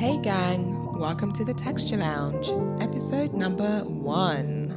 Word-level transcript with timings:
Hey, 0.00 0.16
gang, 0.16 0.98
welcome 0.98 1.30
to 1.34 1.44
the 1.44 1.52
Texture 1.52 1.98
Lounge, 1.98 2.48
episode 2.80 3.34
number 3.34 3.84
one. 3.84 4.74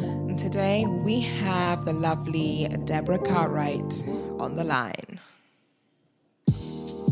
And 0.00 0.36
today 0.36 0.86
we 0.86 1.20
have 1.20 1.84
the 1.84 1.92
lovely 1.92 2.66
Deborah 2.84 3.20
Cartwright 3.20 4.02
on 4.40 4.56
the 4.56 4.64
line. 4.64 5.20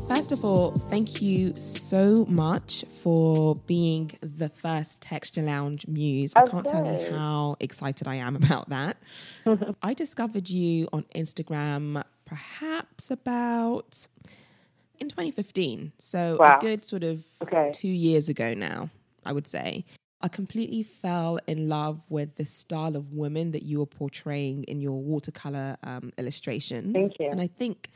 First 0.09 0.33
of 0.33 0.45
all, 0.45 0.73
thank 0.73 1.23
you 1.23 1.55
so 1.55 2.25
much 2.29 2.85
for 3.05 3.55
being 3.55 4.19
the 4.21 4.49
first 4.49 5.01
Texture 5.01 5.43
Lounge 5.43 5.87
muse. 5.87 6.33
I 6.35 6.49
can't 6.49 6.65
tell 6.65 6.85
you 6.85 7.09
how 7.09 7.55
excited 7.61 8.09
I 8.09 8.17
am 8.17 8.35
about 8.35 8.69
that. 8.71 8.97
I 9.81 9.95
discovered 9.95 10.51
you 10.51 10.89
on 10.93 11.05
Instagram 11.15 12.03
perhaps 12.25 13.13
about 13.13 14.09
in 14.99 15.09
2015. 15.09 15.93
So 15.99 16.37
wow. 16.39 16.59
a 16.59 16.61
good 16.61 16.85
sort 16.85 17.05
of 17.05 17.25
okay. 17.43 17.71
two 17.75 17.89
years 17.89 18.29
ago 18.29 18.55
now, 18.55 18.91
I 19.25 19.33
would 19.33 19.47
say. 19.47 19.85
I 20.21 20.29
completely 20.29 20.85
fell 20.85 21.41
in 21.49 21.69
love 21.69 22.01
with 22.09 22.37
the 22.37 22.45
style 22.45 22.95
of 22.95 23.13
women 23.13 23.51
that 23.51 23.65
you 23.65 23.81
were 23.81 23.87
portraying 23.87 24.63
in 24.65 24.81
your 24.81 25.03
watercolor 25.03 25.77
um, 25.83 26.13
illustrations. 26.17 26.95
Thank 26.95 27.19
you. 27.19 27.29
And 27.29 27.41
I 27.41 27.49
think 27.49 27.91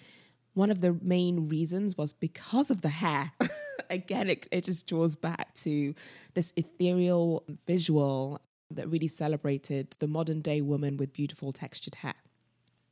one 0.54 0.70
of 0.70 0.80
the 0.80 0.98
main 1.02 1.48
reasons 1.48 1.96
was 1.96 2.12
because 2.12 2.70
of 2.70 2.80
the 2.80 2.88
hair. 2.88 3.30
Again, 3.90 4.28
it, 4.28 4.48
it 4.50 4.64
just 4.64 4.88
draws 4.88 5.14
back 5.14 5.54
to 5.56 5.94
this 6.34 6.52
ethereal 6.56 7.44
visual 7.66 8.40
that 8.72 8.88
really 8.90 9.06
celebrated 9.06 9.96
the 10.00 10.08
modern 10.08 10.40
day 10.40 10.60
woman 10.60 10.96
with 10.96 11.12
beautiful 11.12 11.52
textured 11.52 11.94
hair. 11.96 12.14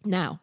Now, 0.05 0.41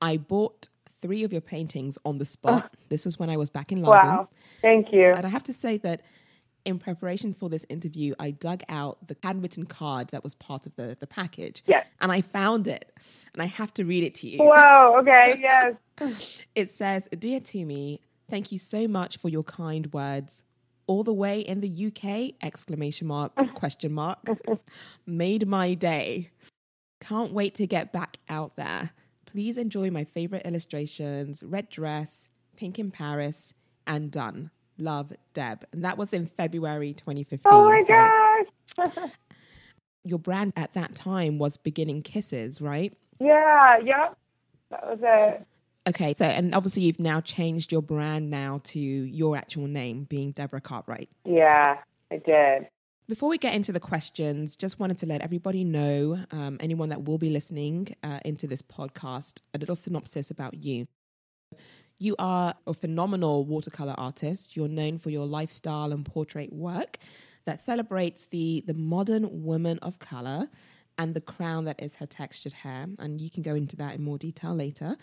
I 0.00 0.16
bought 0.16 0.68
three 1.00 1.24
of 1.24 1.32
your 1.32 1.40
paintings 1.40 1.98
on 2.04 2.18
the 2.18 2.22
oh. 2.22 2.24
spot. 2.24 2.74
this 2.88 3.04
was 3.04 3.18
when 3.18 3.30
I 3.30 3.36
was 3.36 3.50
back 3.50 3.72
in 3.72 3.82
London. 3.82 4.08
Wow. 4.08 4.28
Thank 4.60 4.92
you. 4.92 5.12
And 5.12 5.26
I 5.26 5.28
have 5.28 5.44
to 5.44 5.52
say 5.52 5.78
that 5.78 6.02
in 6.64 6.78
preparation 6.78 7.34
for 7.34 7.48
this 7.48 7.64
interview, 7.68 8.14
I 8.18 8.30
dug 8.30 8.62
out 8.68 9.06
the 9.06 9.16
handwritten 9.22 9.66
card 9.66 10.08
that 10.08 10.22
was 10.22 10.34
part 10.34 10.66
of 10.66 10.76
the, 10.76 10.96
the 10.98 11.06
package. 11.06 11.62
Yes. 11.66 11.86
And 12.00 12.12
I 12.12 12.20
found 12.20 12.68
it. 12.68 12.92
And 13.32 13.42
I 13.42 13.46
have 13.46 13.72
to 13.74 13.84
read 13.84 14.04
it 14.04 14.14
to 14.16 14.28
you. 14.28 14.38
Whoa, 14.38 14.98
okay, 15.00 15.38
yes. 16.00 16.44
it 16.54 16.70
says, 16.70 17.08
Dear 17.16 17.40
Tumi, 17.40 18.00
thank 18.28 18.52
you 18.52 18.58
so 18.58 18.86
much 18.88 19.18
for 19.18 19.28
your 19.28 19.44
kind 19.44 19.92
words. 19.92 20.42
All 20.86 21.04
the 21.04 21.12
way 21.12 21.40
in 21.40 21.60
the 21.60 21.86
UK, 21.86 22.34
exclamation 22.44 23.06
mark, 23.06 23.32
question 23.54 23.92
mark. 23.92 24.18
Made 25.06 25.46
my 25.46 25.74
day. 25.74 26.30
Can't 27.00 27.32
wait 27.32 27.54
to 27.56 27.66
get 27.66 27.92
back 27.92 28.18
out 28.28 28.56
there. 28.56 28.90
Please 29.30 29.56
enjoy 29.56 29.90
my 29.90 30.02
favorite 30.02 30.44
illustrations 30.44 31.44
Red 31.44 31.68
Dress, 31.68 32.28
Pink 32.56 32.80
in 32.80 32.90
Paris, 32.90 33.54
and 33.86 34.10
Done. 34.10 34.50
Love, 34.76 35.12
Deb. 35.34 35.64
And 35.72 35.84
that 35.84 35.96
was 35.96 36.12
in 36.12 36.26
February 36.26 36.94
2015. 36.94 37.40
Oh 37.52 37.68
my 37.68 38.46
so 38.76 38.88
gosh. 38.88 39.10
your 40.04 40.18
brand 40.18 40.52
at 40.56 40.74
that 40.74 40.96
time 40.96 41.38
was 41.38 41.56
Beginning 41.56 42.02
Kisses, 42.02 42.60
right? 42.60 42.92
Yeah, 43.20 43.78
yeah. 43.84 44.08
That 44.70 44.86
was 44.86 44.98
it. 45.02 45.46
Okay, 45.88 46.12
so 46.12 46.24
and 46.24 46.52
obviously 46.54 46.82
you've 46.82 47.00
now 47.00 47.20
changed 47.20 47.70
your 47.70 47.82
brand 47.82 48.30
now 48.30 48.60
to 48.64 48.80
your 48.80 49.36
actual 49.36 49.68
name 49.68 50.04
being 50.04 50.32
Deborah 50.32 50.60
Cartwright. 50.60 51.08
Yeah, 51.24 51.76
I 52.10 52.16
did. 52.16 52.66
Before 53.10 53.28
we 53.28 53.38
get 53.38 53.54
into 53.54 53.72
the 53.72 53.80
questions, 53.80 54.54
just 54.54 54.78
wanted 54.78 54.96
to 54.98 55.06
let 55.06 55.20
everybody 55.20 55.64
know, 55.64 56.16
um, 56.30 56.58
anyone 56.60 56.90
that 56.90 57.02
will 57.02 57.18
be 57.18 57.28
listening 57.28 57.96
uh, 58.04 58.20
into 58.24 58.46
this 58.46 58.62
podcast, 58.62 59.40
a 59.52 59.58
little 59.58 59.74
synopsis 59.74 60.30
about 60.30 60.62
you. 60.62 60.86
You 61.98 62.14
are 62.20 62.54
a 62.68 62.72
phenomenal 62.72 63.44
watercolor 63.44 63.96
artist. 63.98 64.54
You're 64.54 64.68
known 64.68 64.98
for 64.98 65.10
your 65.10 65.26
lifestyle 65.26 65.90
and 65.90 66.06
portrait 66.06 66.52
work 66.52 66.98
that 67.46 67.58
celebrates 67.58 68.26
the, 68.26 68.62
the 68.68 68.74
modern 68.74 69.42
woman 69.42 69.80
of 69.80 69.98
color 69.98 70.48
and 70.96 71.12
the 71.12 71.20
crown 71.20 71.64
that 71.64 71.82
is 71.82 71.96
her 71.96 72.06
textured 72.06 72.52
hair. 72.52 72.86
And 73.00 73.20
you 73.20 73.28
can 73.28 73.42
go 73.42 73.56
into 73.56 73.74
that 73.74 73.96
in 73.96 74.04
more 74.04 74.18
detail 74.18 74.54
later. 74.54 74.96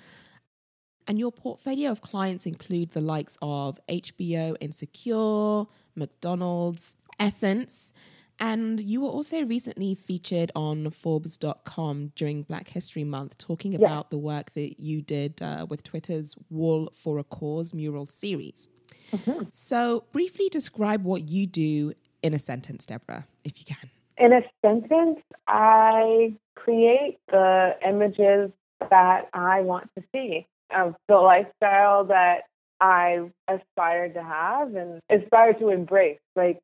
And 1.10 1.20
your 1.20 1.34
portfolio 1.34 1.92
of 1.92 2.02
clients 2.02 2.46
include 2.46 2.92
the 2.92 3.02
likes 3.02 3.38
of 3.42 3.82
HBO, 3.90 4.56
Insecure, 4.62 5.66
McDonald's, 5.96 6.96
Essence. 7.20 7.94
And 8.40 8.80
you 8.80 9.02
were 9.02 9.10
also 9.10 9.44
recently 9.44 9.96
featured 9.96 10.52
on 10.56 10.92
Forbes.com 10.92 12.12
during 12.16 12.44
Black 12.44 12.68
History 12.68 13.04
Month, 13.04 13.38
talking 13.40 13.74
yeah. 13.74 13.80
about 13.80 14.12
the 14.12 14.18
work 14.18 14.54
that 14.54 14.80
you 14.80 15.02
did 15.02 15.42
uh, 15.42 15.66
with 15.68 15.84
Twitter's 15.84 16.36
Wall 16.50 16.92
for 16.96 17.18
a 17.18 17.24
Cause 17.24 17.74
mural 17.74 18.08
series. 18.08 18.68
Mm-hmm. 19.12 19.46
So, 19.52 20.04
briefly 20.12 20.50
describe 20.50 21.04
what 21.04 21.30
you 21.30 21.48
do 21.48 21.94
in 22.22 22.34
a 22.34 22.40
sentence, 22.40 22.86
Deborah, 22.86 23.26
if 23.44 23.58
you 23.58 23.66
can. 23.66 23.90
In 24.18 24.34
a 24.34 24.42
sentence, 24.64 25.20
I 25.48 26.34
create 26.56 27.18
the 27.30 27.76
images 27.88 28.52
that 28.90 29.30
I 29.34 29.62
want 29.62 29.90
to 29.98 30.04
see 30.14 30.46
of 30.76 30.96
the 31.08 31.16
lifestyle 31.16 32.06
that 32.06 32.42
I 32.80 33.30
aspire 33.48 34.10
to 34.10 34.24
have 34.24 34.76
and 34.76 35.00
aspire 35.10 35.54
to 35.56 35.70
embrace. 35.70 36.20
Like 36.36 36.60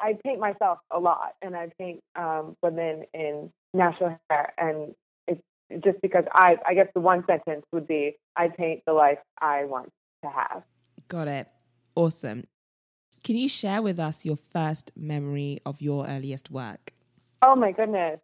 I 0.00 0.16
paint 0.24 0.40
myself 0.40 0.78
a 0.90 0.98
lot, 0.98 1.34
and 1.42 1.56
I 1.56 1.70
paint 1.78 2.00
um, 2.14 2.56
women 2.62 3.04
in 3.14 3.50
natural 3.74 4.18
hair, 4.30 4.52
and 4.58 4.94
it's 5.26 5.42
just 5.84 6.00
because 6.02 6.24
I, 6.32 6.56
I 6.66 6.74
guess 6.74 6.88
the 6.94 7.00
one 7.00 7.24
sentence 7.26 7.64
would 7.72 7.86
be, 7.86 8.16
I 8.36 8.48
paint 8.48 8.82
the 8.86 8.92
life 8.92 9.18
I 9.40 9.64
want 9.64 9.90
to 10.24 10.30
have. 10.30 10.62
Got 11.08 11.28
it. 11.28 11.48
Awesome. 11.94 12.46
Can 13.24 13.36
you 13.36 13.48
share 13.48 13.82
with 13.82 13.98
us 13.98 14.24
your 14.24 14.36
first 14.36 14.92
memory 14.96 15.60
of 15.66 15.80
your 15.80 16.06
earliest 16.06 16.50
work? 16.50 16.92
Oh 17.42 17.56
my 17.56 17.72
goodness. 17.72 18.20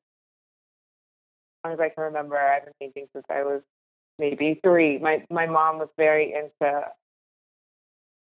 As 1.64 1.68
long 1.68 1.74
as 1.74 1.80
I 1.80 1.88
can 1.88 2.04
remember, 2.04 2.36
I've 2.36 2.64
been 2.64 2.74
painting 2.80 3.06
since 3.12 3.24
I 3.30 3.42
was 3.42 3.62
maybe 4.18 4.60
three. 4.62 4.98
My 4.98 5.24
my 5.30 5.46
mom 5.46 5.78
was 5.78 5.88
very 5.96 6.32
into 6.32 6.82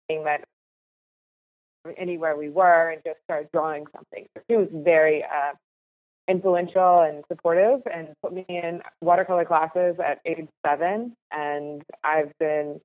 painting 0.07 0.25
that 0.25 0.43
anywhere 1.97 2.35
we 2.35 2.49
were 2.49 2.89
and 2.89 3.01
just 3.05 3.19
start 3.23 3.51
drawing 3.51 3.85
something. 3.95 4.27
She 4.49 4.55
was 4.55 4.67
very 4.71 5.23
uh, 5.23 5.53
influential 6.29 7.01
and 7.01 7.23
supportive 7.27 7.81
and 7.91 8.09
put 8.21 8.33
me 8.33 8.45
in 8.47 8.81
watercolor 9.01 9.45
classes 9.45 9.95
at 10.03 10.19
age 10.25 10.47
seven. 10.65 11.15
And 11.31 11.81
I've 12.03 12.31
been, 12.39 12.79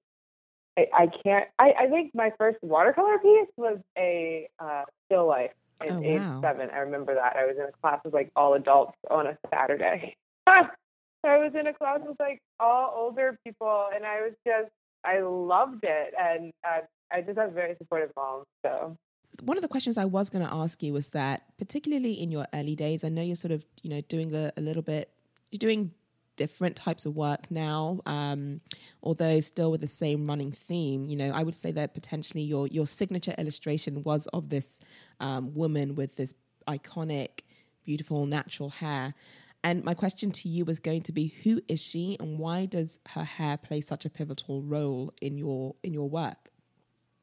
I, 0.78 0.86
I 0.92 1.06
can't, 1.22 1.46
I, 1.58 1.72
I, 1.80 1.86
think 1.88 2.12
my 2.14 2.32
first 2.38 2.58
watercolor 2.62 3.18
piece 3.18 3.48
was 3.56 3.78
a 3.98 4.48
uh, 4.58 4.84
still 5.06 5.26
life 5.26 5.52
at 5.80 5.90
oh, 5.90 6.02
age 6.02 6.20
wow. 6.20 6.40
seven. 6.42 6.70
I 6.72 6.78
remember 6.78 7.14
that. 7.14 7.36
I 7.36 7.44
was 7.44 7.56
in 7.56 7.64
a 7.64 7.72
class 7.82 8.00
with 8.04 8.14
like 8.14 8.30
all 8.34 8.54
adults 8.54 8.96
on 9.10 9.26
a 9.26 9.36
Saturday. 9.52 10.16
I 10.46 11.38
was 11.38 11.52
in 11.58 11.66
a 11.66 11.74
class 11.74 12.00
with 12.06 12.18
like 12.18 12.40
all 12.58 12.92
older 12.96 13.38
people 13.44 13.88
and 13.94 14.04
I 14.04 14.22
was 14.22 14.32
just, 14.46 14.70
I 15.04 15.20
loved 15.20 15.84
it. 15.84 16.14
And 16.18 16.52
uh, 16.66 16.80
I 17.12 17.20
just 17.22 17.38
have 17.38 17.52
very 17.52 17.76
supportive 17.76 18.10
moms. 18.16 18.46
So 18.62 18.96
one 19.42 19.56
of 19.56 19.62
the 19.62 19.68
questions 19.68 19.98
I 19.98 20.04
was 20.04 20.30
going 20.30 20.44
to 20.44 20.52
ask 20.52 20.82
you 20.82 20.92
was 20.92 21.08
that, 21.08 21.42
particularly 21.58 22.12
in 22.12 22.30
your 22.30 22.46
early 22.54 22.76
days, 22.76 23.04
I 23.04 23.08
know 23.08 23.22
you're 23.22 23.36
sort 23.36 23.52
of 23.52 23.64
you 23.82 23.90
know 23.90 24.00
doing 24.02 24.34
a, 24.34 24.52
a 24.56 24.60
little 24.60 24.82
bit, 24.82 25.10
you're 25.50 25.58
doing 25.58 25.92
different 26.36 26.74
types 26.76 27.06
of 27.06 27.14
work 27.14 27.50
now, 27.50 28.00
um, 28.06 28.60
although 29.02 29.40
still 29.40 29.70
with 29.70 29.80
the 29.80 29.86
same 29.86 30.26
running 30.26 30.52
theme. 30.52 31.06
You 31.06 31.16
know, 31.16 31.30
I 31.30 31.42
would 31.42 31.54
say 31.54 31.72
that 31.72 31.94
potentially 31.94 32.42
your 32.42 32.66
your 32.68 32.86
signature 32.86 33.34
illustration 33.38 34.02
was 34.02 34.26
of 34.28 34.48
this 34.48 34.80
um, 35.20 35.54
woman 35.54 35.94
with 35.94 36.16
this 36.16 36.34
iconic, 36.68 37.40
beautiful 37.84 38.26
natural 38.26 38.70
hair. 38.70 39.14
And 39.62 39.82
my 39.82 39.94
question 39.94 40.30
to 40.32 40.48
you 40.48 40.64
was 40.64 40.78
going 40.78 41.02
to 41.02 41.12
be: 41.12 41.28
Who 41.44 41.60
is 41.68 41.82
she, 41.82 42.16
and 42.20 42.38
why 42.38 42.66
does 42.66 42.98
her 43.10 43.24
hair 43.24 43.56
play 43.56 43.80
such 43.80 44.04
a 44.04 44.10
pivotal 44.10 44.62
role 44.62 45.12
in 45.20 45.38
your 45.38 45.74
in 45.82 45.92
your 45.92 46.08
work? 46.08 46.50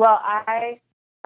Well, 0.01 0.19
I 0.19 0.79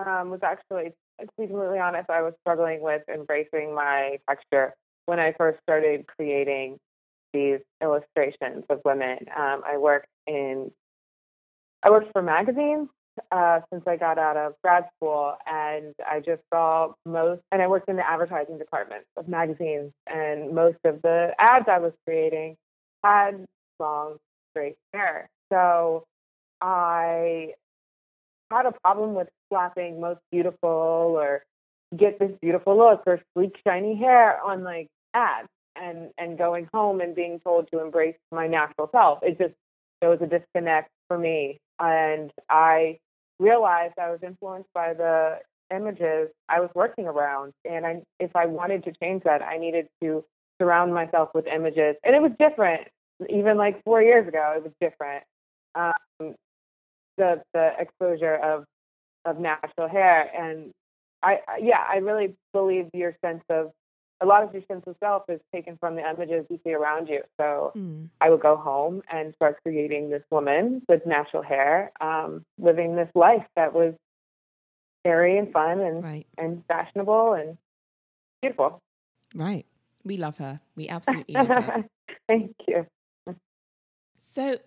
um, 0.06 0.32
was 0.32 0.41
actually, 0.44 0.91
to 1.22 1.28
be 1.38 1.47
completely 1.47 1.79
honest, 1.79 2.09
I 2.09 2.22
was 2.22 2.34
struggling 2.41 2.82
with 2.82 3.03
embracing 3.08 3.73
my 3.73 4.20
texture 4.28 4.73
when 5.05 5.17
I 5.17 5.34
first 5.38 5.59
started 5.64 6.05
creating 6.08 6.78
these 7.32 7.61
illustrations 7.82 8.66
of 8.70 8.82
women. 8.84 9.20
Um, 9.34 9.61
I 9.66 9.78
worked 9.78 10.09
in, 10.28 10.72
I 11.84 11.90
worked 11.90 12.11
for 12.11 12.22
magazines 12.22 12.90
uh, 13.32 13.61
since 13.72 13.85
I 13.88 13.96
got 13.96 14.17
out 14.17 14.35
of 14.35 14.55
grad 14.61 14.90
school, 14.97 15.35
and 15.47 15.96
I 16.05 16.20
just 16.20 16.41
saw 16.53 16.96
most, 17.05 17.44
and 17.53 17.61
I 17.61 17.67
worked 17.67 17.88
in 17.88 17.96
the 17.96 18.05
advertising 18.05 18.58
department 18.58 19.05
of 19.16 19.29
magazines, 19.29 19.94
and 20.05 20.53
most 20.53 20.79
of 20.84 21.02
the 21.02 21.34
ads 21.40 21.67
I 21.72 21.79
was 21.79 21.94
creating 22.05 22.58
had 23.05 23.46
long, 23.79 24.17
straight 24.52 24.76
hair. 24.94 25.29
So 25.50 26.03
I 26.59 27.53
had 28.55 28.66
a 28.66 28.73
problem 28.84 29.13
with 29.13 29.28
slapping 29.49 29.99
most 29.99 30.19
beautiful 30.31 30.69
or 30.69 31.43
get 31.96 32.19
this 32.19 32.31
beautiful 32.41 32.78
look 32.78 33.03
or 33.05 33.22
sleek 33.34 33.55
shiny 33.66 33.96
hair 33.96 34.41
on 34.41 34.63
like 34.63 34.87
ads 35.13 35.47
and 35.75 36.09
and 36.17 36.37
going 36.37 36.67
home 36.73 37.02
and 37.02 37.16
being 37.16 37.40
told 37.40 37.69
to 37.72 37.79
embrace 37.79 38.16
my 38.31 38.47
natural 38.47 38.90
self 38.91 39.19
it 39.22 39.37
just 39.37 39.53
there 40.02 40.09
was 40.09 40.19
a 40.22 40.28
disconnect 40.28 40.90
for 41.07 41.17
me 41.17 41.59
and 41.79 42.31
i 42.49 42.97
realized 43.40 43.93
I 43.99 44.11
was 44.11 44.19
influenced 44.23 44.69
by 44.73 44.93
the 44.93 45.40
images 45.73 46.29
I 46.47 46.59
was 46.59 46.69
working 46.75 47.05
around. 47.05 47.53
And 47.69 47.85
I, 47.85 48.02
if 48.19 48.35
I 48.35 48.46
wanted 48.46 48.84
to 48.85 48.93
change 49.02 49.23
that, 49.23 49.41
I 49.41 49.57
needed 49.57 49.87
to 50.02 50.23
surround 50.61 50.93
myself 50.93 51.29
with 51.34 51.47
images. 51.47 51.96
And 52.03 52.16
it 52.16 52.22
was 52.22 52.31
different. 52.40 52.87
Even 53.29 53.57
like 53.57 53.84
four 53.84 54.02
years 54.02 54.28
ago, 54.28 54.53
it 54.57 54.63
was 54.63 54.73
different. 54.79 55.23
Um, 55.73 56.35
the 57.17 57.41
the 57.53 57.72
exposure 57.79 58.35
of 58.35 58.66
of 59.26 59.40
natural 59.40 59.88
hair, 59.88 60.29
and 60.35 60.72
I 61.23 61.40
yeah, 61.59 61.84
I 61.88 61.97
really 61.97 62.35
believe 62.53 62.90
your 62.94 63.16
sense 63.23 63.44
of 63.50 63.72
a 64.22 64.26
lot 64.26 64.44
of 64.44 64.53
your 64.53 64.64
sense 64.67 64.84
of 64.88 64.96
self 65.03 65.23
is 65.29 65.40
taken 65.53 65.78
from 65.78 65.96
the 65.96 66.02
images 66.02 66.46
you 66.50 66.59
see 66.64 66.73
around 66.73 67.08
you. 67.08 67.22
So 67.40 67.73
mm. 67.76 68.08
I 68.22 68.29
would 68.29 68.41
go 68.41 68.56
home 68.56 69.02
and 69.12 69.34
start 69.35 69.58
creating 69.64 70.09
this 70.09 70.23
woman 70.32 70.82
with 70.88 71.06
natural 71.06 71.44
hair, 71.44 71.91
um, 72.00 72.44
living 72.58 72.96
this 72.96 73.09
life 73.14 73.46
that 73.56 73.73
was 73.73 73.94
airy 75.03 75.38
and 75.38 75.52
fun 75.52 75.79
and 75.79 76.03
right. 76.03 76.28
and 76.38 76.64
fashionable 76.67 77.34
and 77.34 77.58
beautiful. 78.41 78.79
Right. 79.34 79.66
We 80.03 80.17
love 80.17 80.38
her. 80.38 80.59
We 80.76 80.90
absolutely 80.90 81.34
love 81.34 81.47
her. 81.47 81.84
Thank 82.28 82.56
you. 82.67 82.85
So, 84.17 84.58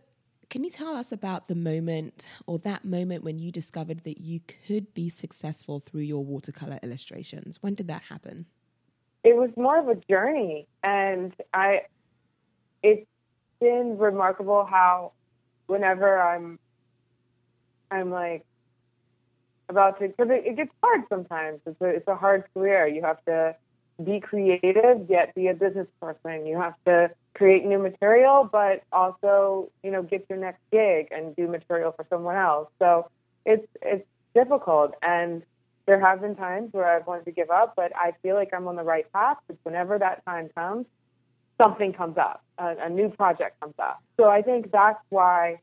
can 0.51 0.65
you 0.65 0.71
tell 0.71 0.97
us 0.97 1.13
about 1.13 1.49
the 1.49 1.55
moment 1.55 2.27
or 2.47 2.59
that 2.61 2.85
moment 2.85 3.23
when 3.23 3.39
you 3.39 3.53
discovered 3.53 4.05
that 4.05 4.21
you 4.21 4.41
could 4.67 4.95
be 4.95 5.09
successful 5.09 5.81
through 5.81 6.03
your 6.03 6.25
watercolor 6.25 6.79
illustrations? 6.83 7.63
When 7.63 7.75
did 7.75 7.89
that 7.89 8.03
happen? 8.03 8.47
It 9.25 9.37
was 9.37 9.51
more 9.57 9.79
of 9.79 9.89
a 9.89 9.97
journey, 10.09 10.67
and 10.83 11.35
I. 11.53 11.83
It's 12.83 13.07
been 13.61 13.99
remarkable 13.99 14.65
how, 14.65 15.13
whenever 15.67 16.21
I'm, 16.21 16.61
I'm 17.91 18.11
like, 18.13 18.47
about 19.69 19.99
to 19.99 20.09
because 20.09 20.29
it, 20.31 20.47
it, 20.47 20.57
gets 20.57 20.71
hard 20.83 21.03
sometimes. 21.09 21.61
It's 21.67 21.81
a 21.81 21.87
it's 21.87 22.09
a 22.09 22.17
hard 22.17 22.45
career. 22.55 22.87
You 22.87 23.03
have 23.03 23.23
to 23.27 23.55
be 24.05 24.21
creative 24.21 25.07
yet 25.09 25.35
be 25.35 25.49
a 25.49 25.55
business 25.55 25.89
person. 26.01 26.47
You 26.47 26.57
have 26.59 26.75
to 26.87 27.11
create 27.35 27.65
new 27.65 27.79
material, 27.79 28.49
but 28.51 28.83
also 28.93 29.71
you 29.83 29.91
know 29.91 30.03
get 30.03 30.27
your 30.29 30.39
next 30.39 30.61
gig 30.71 31.09
and 31.11 31.35
do 31.37 31.49
material 31.49 31.93
for 31.93 32.07
someone 32.09 32.37
else. 32.37 32.69
So 32.79 33.11
it's 33.45 33.67
it's 33.83 34.07
difficult, 34.35 34.95
and 35.03 35.43
there 35.87 36.01
have 36.01 36.21
been 36.21 36.37
times 36.37 36.69
where 36.73 36.87
I've 36.87 37.07
wanted 37.07 37.25
to 37.25 37.33
give 37.33 37.51
up, 37.51 37.75
but 37.77 37.93
I 37.97 38.13
feel 38.23 38.35
like 38.35 38.51
I'm 38.53 38.69
on 38.69 38.77
the 38.77 38.85
right 38.85 39.11
path. 39.13 39.39
Because 39.47 39.59
whenever 39.65 39.99
that 39.99 40.25
time 40.25 40.51
comes, 40.55 40.87
something 41.61 41.93
comes 41.93 42.19
up, 42.19 42.43
a, 42.59 42.77
a 42.83 42.89
new 42.91 43.09
project 43.09 43.59
comes 43.61 43.75
up. 43.79 44.03
So 44.17 44.29
I 44.29 44.43
think 44.43 44.71
that's 44.71 45.01
why 45.09 45.61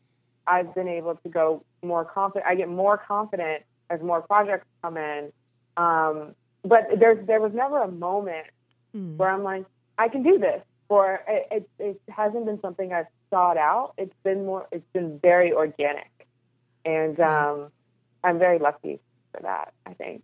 I've 0.47 0.73
been 0.75 0.87
able 0.87 1.15
to 1.15 1.29
go 1.29 1.63
more 1.83 2.03
confident. 2.03 2.47
I 2.49 2.55
get 2.55 2.69
more 2.69 2.97
confident 2.97 3.63
as 3.89 4.01
more 4.01 4.21
projects 4.21 4.65
come 4.81 4.97
in. 4.97 5.31
Um, 5.77 6.35
but 6.65 6.87
there's 6.99 7.25
there 7.27 7.39
was 7.39 7.53
never 7.53 7.81
a 7.81 7.91
moment 7.91 8.47
mm. 8.95 9.15
where 9.15 9.29
I'm 9.29 9.43
like, 9.43 9.65
I 9.97 10.07
can 10.07 10.23
do 10.23 10.37
this, 10.37 10.61
or 10.89 11.21
it, 11.27 11.47
it, 11.51 11.69
it 11.79 12.01
hasn't 12.09 12.45
been 12.45 12.59
something 12.61 12.91
I've 12.91 13.05
sought 13.29 13.57
out. 13.57 13.93
It's 13.97 14.15
been 14.23 14.45
more, 14.45 14.67
it's 14.71 14.87
been 14.93 15.19
very 15.21 15.53
organic, 15.53 16.11
and 16.83 17.15
hmm. 17.15 17.23
um, 17.23 17.71
I'm 18.23 18.39
very 18.39 18.59
lucky 18.59 18.99
for 19.33 19.41
that. 19.41 19.73
I 19.85 19.93
think. 19.93 20.23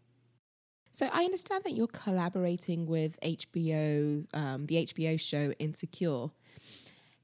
So 0.94 1.10
I 1.12 1.24
understand 1.24 1.64
that 1.64 1.72
you're 1.72 1.88
collaborating 1.88 2.86
with 2.86 3.18
HBO, 3.22 4.28
um, 4.34 4.66
the 4.66 4.86
HBO 4.86 5.20
show 5.20 5.54
Insecure. 5.58 6.28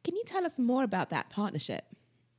Can 0.06 0.16
you 0.16 0.24
tell 0.26 0.46
us 0.46 0.58
more 0.58 0.84
about 0.84 1.10
that 1.10 1.30
partnership? 1.30 1.84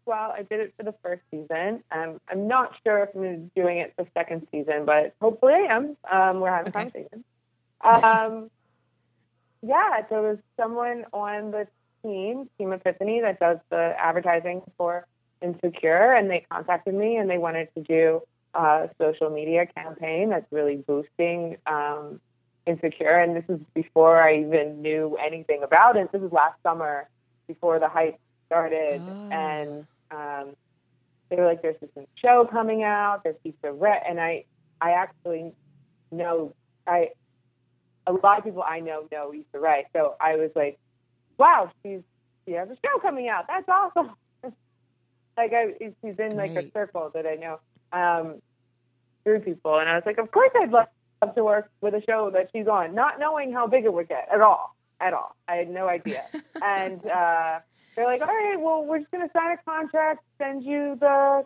Well. 0.08 0.32
I 0.36 0.42
did 0.42 0.60
it 0.60 0.74
for 0.76 0.82
the 0.82 0.94
first 1.02 1.22
season. 1.30 1.84
Um, 1.92 2.20
I'm 2.28 2.48
not 2.48 2.74
sure 2.84 3.04
if 3.04 3.10
I'm 3.14 3.50
doing 3.54 3.78
it 3.78 3.92
for 3.96 4.04
the 4.04 4.10
second 4.14 4.48
season, 4.50 4.84
but 4.84 5.14
hopefully 5.20 5.54
I 5.54 5.76
am. 5.76 5.96
Um, 6.10 6.40
we're 6.40 6.50
having 6.50 6.72
okay. 6.74 6.90
conversation. 6.90 7.24
Um, 7.82 8.50
yeah, 9.62 10.02
there 10.08 10.22
was 10.22 10.38
someone 10.56 11.04
on 11.12 11.50
the 11.50 11.68
team, 12.02 12.48
Team 12.58 12.72
Epiphany, 12.72 13.20
that 13.20 13.38
does 13.38 13.58
the 13.70 13.94
advertising 13.98 14.62
for 14.76 15.06
Insecure, 15.40 16.12
and 16.14 16.28
they 16.28 16.44
contacted 16.50 16.94
me 16.94 17.16
and 17.16 17.30
they 17.30 17.38
wanted 17.38 17.68
to 17.74 17.82
do 17.82 18.22
a 18.54 18.90
social 18.98 19.30
media 19.30 19.66
campaign 19.66 20.30
that's 20.30 20.50
really 20.50 20.76
boosting 20.76 21.56
um, 21.66 22.20
Insecure. 22.66 23.18
And 23.18 23.36
this 23.36 23.44
is 23.48 23.60
before 23.74 24.20
I 24.20 24.40
even 24.40 24.82
knew 24.82 25.16
anything 25.24 25.62
about 25.62 25.96
it. 25.96 26.10
This 26.12 26.20
was 26.20 26.32
last 26.32 26.60
summer 26.62 27.08
before 27.46 27.78
the 27.78 27.88
hype 27.88 28.18
started, 28.46 29.00
oh. 29.00 29.28
and 29.30 29.86
um, 30.10 30.54
they 31.30 31.36
were 31.36 31.46
like, 31.46 31.62
"There's 31.62 31.78
this 31.80 31.90
new 31.96 32.06
show 32.16 32.48
coming 32.50 32.82
out. 32.82 33.22
There's 33.24 33.36
Issa 33.44 33.72
Rae," 33.72 34.02
and 34.08 34.20
I, 34.20 34.44
I 34.80 34.92
actually 34.92 35.52
know 36.10 36.54
I, 36.86 37.10
a 38.06 38.12
lot 38.12 38.38
of 38.38 38.44
people 38.44 38.62
I 38.62 38.80
know 38.80 39.06
know 39.12 39.32
Issa 39.32 39.60
Rae, 39.60 39.86
so 39.92 40.14
I 40.20 40.36
was 40.36 40.50
like, 40.54 40.78
"Wow, 41.38 41.70
she's 41.82 42.00
she 42.46 42.52
has 42.52 42.68
a 42.70 42.76
show 42.76 42.98
coming 43.00 43.28
out. 43.28 43.46
That's 43.48 43.68
awesome." 43.68 44.12
like 45.36 45.52
I, 45.52 45.74
she's 45.80 46.18
in 46.18 46.36
like 46.36 46.52
a 46.52 46.70
circle 46.72 47.10
that 47.14 47.26
I 47.26 47.34
know 47.34 47.60
um, 47.92 48.40
through 49.24 49.40
people, 49.40 49.78
and 49.78 49.88
I 49.88 49.94
was 49.94 50.04
like, 50.06 50.18
"Of 50.18 50.30
course, 50.30 50.50
I'd 50.54 50.70
love 50.70 50.88
to 51.34 51.44
work 51.44 51.70
with 51.82 51.94
a 51.94 52.02
show 52.08 52.30
that 52.32 52.48
she's 52.54 52.68
on," 52.68 52.94
not 52.94 53.18
knowing 53.18 53.52
how 53.52 53.66
big 53.66 53.84
it 53.84 53.92
would 53.92 54.08
get 54.08 54.28
at 54.32 54.40
all, 54.40 54.74
at 55.00 55.12
all. 55.12 55.36
I 55.46 55.56
had 55.56 55.70
no 55.70 55.88
idea, 55.88 56.24
and. 56.62 57.04
uh 57.06 57.60
they're 57.98 58.06
like, 58.06 58.20
all 58.20 58.28
right, 58.28 58.60
well, 58.60 58.84
we're 58.84 59.00
just 59.00 59.10
going 59.10 59.26
to 59.26 59.32
sign 59.32 59.50
a 59.50 59.56
contract, 59.68 60.22
send 60.38 60.62
you 60.62 60.96
the, 61.00 61.42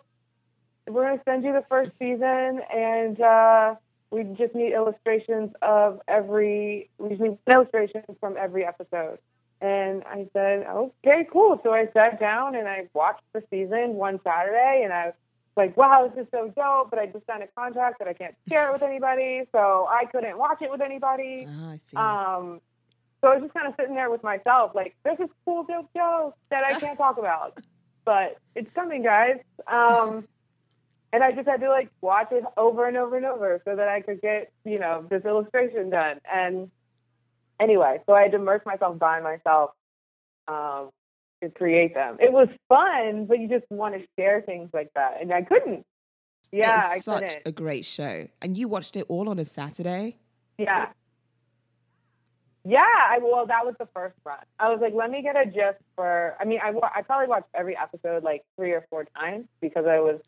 we're 0.87 1.07
going 1.07 1.17
to 1.17 1.25
send 1.25 1.45
you 1.45 1.53
the 1.55 1.65
first 1.71 1.93
season, 1.99 2.61
and 2.71 3.19
uh, 3.19 3.75
we 4.11 4.25
just 4.25 4.55
need 4.55 4.75
illustrations 4.75 5.53
of 5.63 6.01
every, 6.07 6.91
we 6.99 7.09
just 7.09 7.23
need 7.23 7.39
illustrations 7.51 8.05
from 8.21 8.37
every 8.37 8.67
episode. 8.67 9.19
And 9.63 10.05
I 10.05 10.29
said, 10.35 10.67
okay, 10.67 11.27
cool. 11.33 11.59
So 11.63 11.73
I 11.73 11.89
sat 11.95 12.21
down 12.21 12.55
and 12.55 12.69
I 12.69 12.89
watched 12.93 13.23
the 13.33 13.43
season 13.49 13.95
one 13.95 14.21
Saturday, 14.23 14.83
and 14.85 14.93
I 14.93 15.07
was 15.07 15.15
like, 15.57 15.75
wow, 15.77 16.13
this 16.15 16.25
is 16.25 16.31
so 16.33 16.53
dope, 16.55 16.91
but 16.91 16.99
I 16.99 17.07
just 17.07 17.25
signed 17.27 17.45
a 17.45 17.49
contract 17.59 17.99
that 18.01 18.09
I 18.09 18.13
can't 18.13 18.35
share 18.47 18.69
it 18.69 18.73
with 18.75 18.83
anybody, 18.83 19.49
so 19.53 19.87
I 19.89 20.05
couldn't 20.05 20.37
watch 20.37 20.61
it 20.61 20.71
with 20.71 20.83
anybody. 20.83 21.47
Oh, 21.49 21.71
I 21.71 21.79
see. 21.79 21.97
Um, 21.97 22.61
so 23.23 23.29
I 23.31 23.35
was 23.35 23.43
just 23.45 23.55
kind 23.55 23.69
of 23.69 23.75
sitting 23.79 23.95
there 23.95 24.11
with 24.11 24.23
myself, 24.23 24.73
like, 24.75 24.97
this 25.05 25.19
is 25.21 25.29
cool, 25.45 25.65
dope 25.65 25.89
show 25.97 26.35
that 26.51 26.65
I 26.65 26.79
can't 26.79 26.99
talk 26.99 27.19
about, 27.19 27.59
but 28.05 28.37
it's 28.55 28.71
coming, 28.75 29.03
guys. 29.03 29.39
Um, 29.67 30.27
and 31.13 31.23
I 31.23 31.31
just 31.33 31.47
had 31.47 31.61
to 31.61 31.69
like 31.69 31.91
watch 32.01 32.29
it 32.33 32.43
over 32.57 32.89
and 32.89 32.97
over 32.97 33.17
and 33.17 33.27
over 33.27 33.61
so 33.65 33.77
that 33.77 33.89
I 33.89 34.01
could 34.01 34.21
get, 34.21 34.51
you 34.65 34.79
know, 34.79 35.07
this 35.09 35.25
illustration 35.25 35.91
done. 35.91 36.19
And 36.31 36.71
anyway, 37.61 38.01
so 38.07 38.15
I 38.15 38.23
had 38.23 38.33
to 38.33 38.39
immerse 38.39 38.63
myself 38.65 38.99
by 38.99 39.21
myself 39.21 39.71
um, 40.49 40.91
to 41.43 41.51
create 41.51 41.95
them. 41.95 42.17
It 42.19 42.33
was 42.33 42.49
fun, 42.69 43.27
but 43.27 43.39
you 43.39 43.49
just 43.49 43.67
want 43.71 43.95
to 43.95 44.07
share 44.19 44.41
things 44.43 44.71
like 44.73 44.91
that, 44.95 45.19
and 45.21 45.33
I 45.33 45.43
couldn't. 45.43 45.85
Yeah, 46.51 46.89
I 46.91 46.99
such 46.99 47.23
couldn't. 47.23 47.43
a 47.47 47.53
great 47.53 47.85
show, 47.85 48.27
and 48.41 48.57
you 48.57 48.69
watched 48.69 48.97
it 48.97 49.07
all 49.09 49.29
on 49.29 49.39
a 49.39 49.45
Saturday. 49.45 50.19
Yeah, 50.59 50.89
yeah, 52.65 52.81
I, 52.81 53.19
well, 53.21 53.47
that 53.47 53.65
was 53.65 53.75
the 53.79 53.89
first 53.93 54.15
run. 54.25 54.39
I 54.59 54.69
was 54.69 54.81
like, 54.81 54.95
let 54.95 55.11
me 55.11 55.23
get 55.23 55.37
a 55.37 55.47
gist 55.47 55.83
for. 55.97 56.37
I 56.39 56.45
mean, 56.45 56.61
I 56.63 56.73
I 56.95 57.03
probably 57.03 57.27
watched 57.27 57.49
every 57.55 57.77
episode 57.77 58.23
like 58.23 58.45
three 58.57 58.73
or 58.73 58.87
four 58.89 59.05
times 59.17 59.47
because 59.61 59.87
I 59.87 59.99
was 59.99 60.21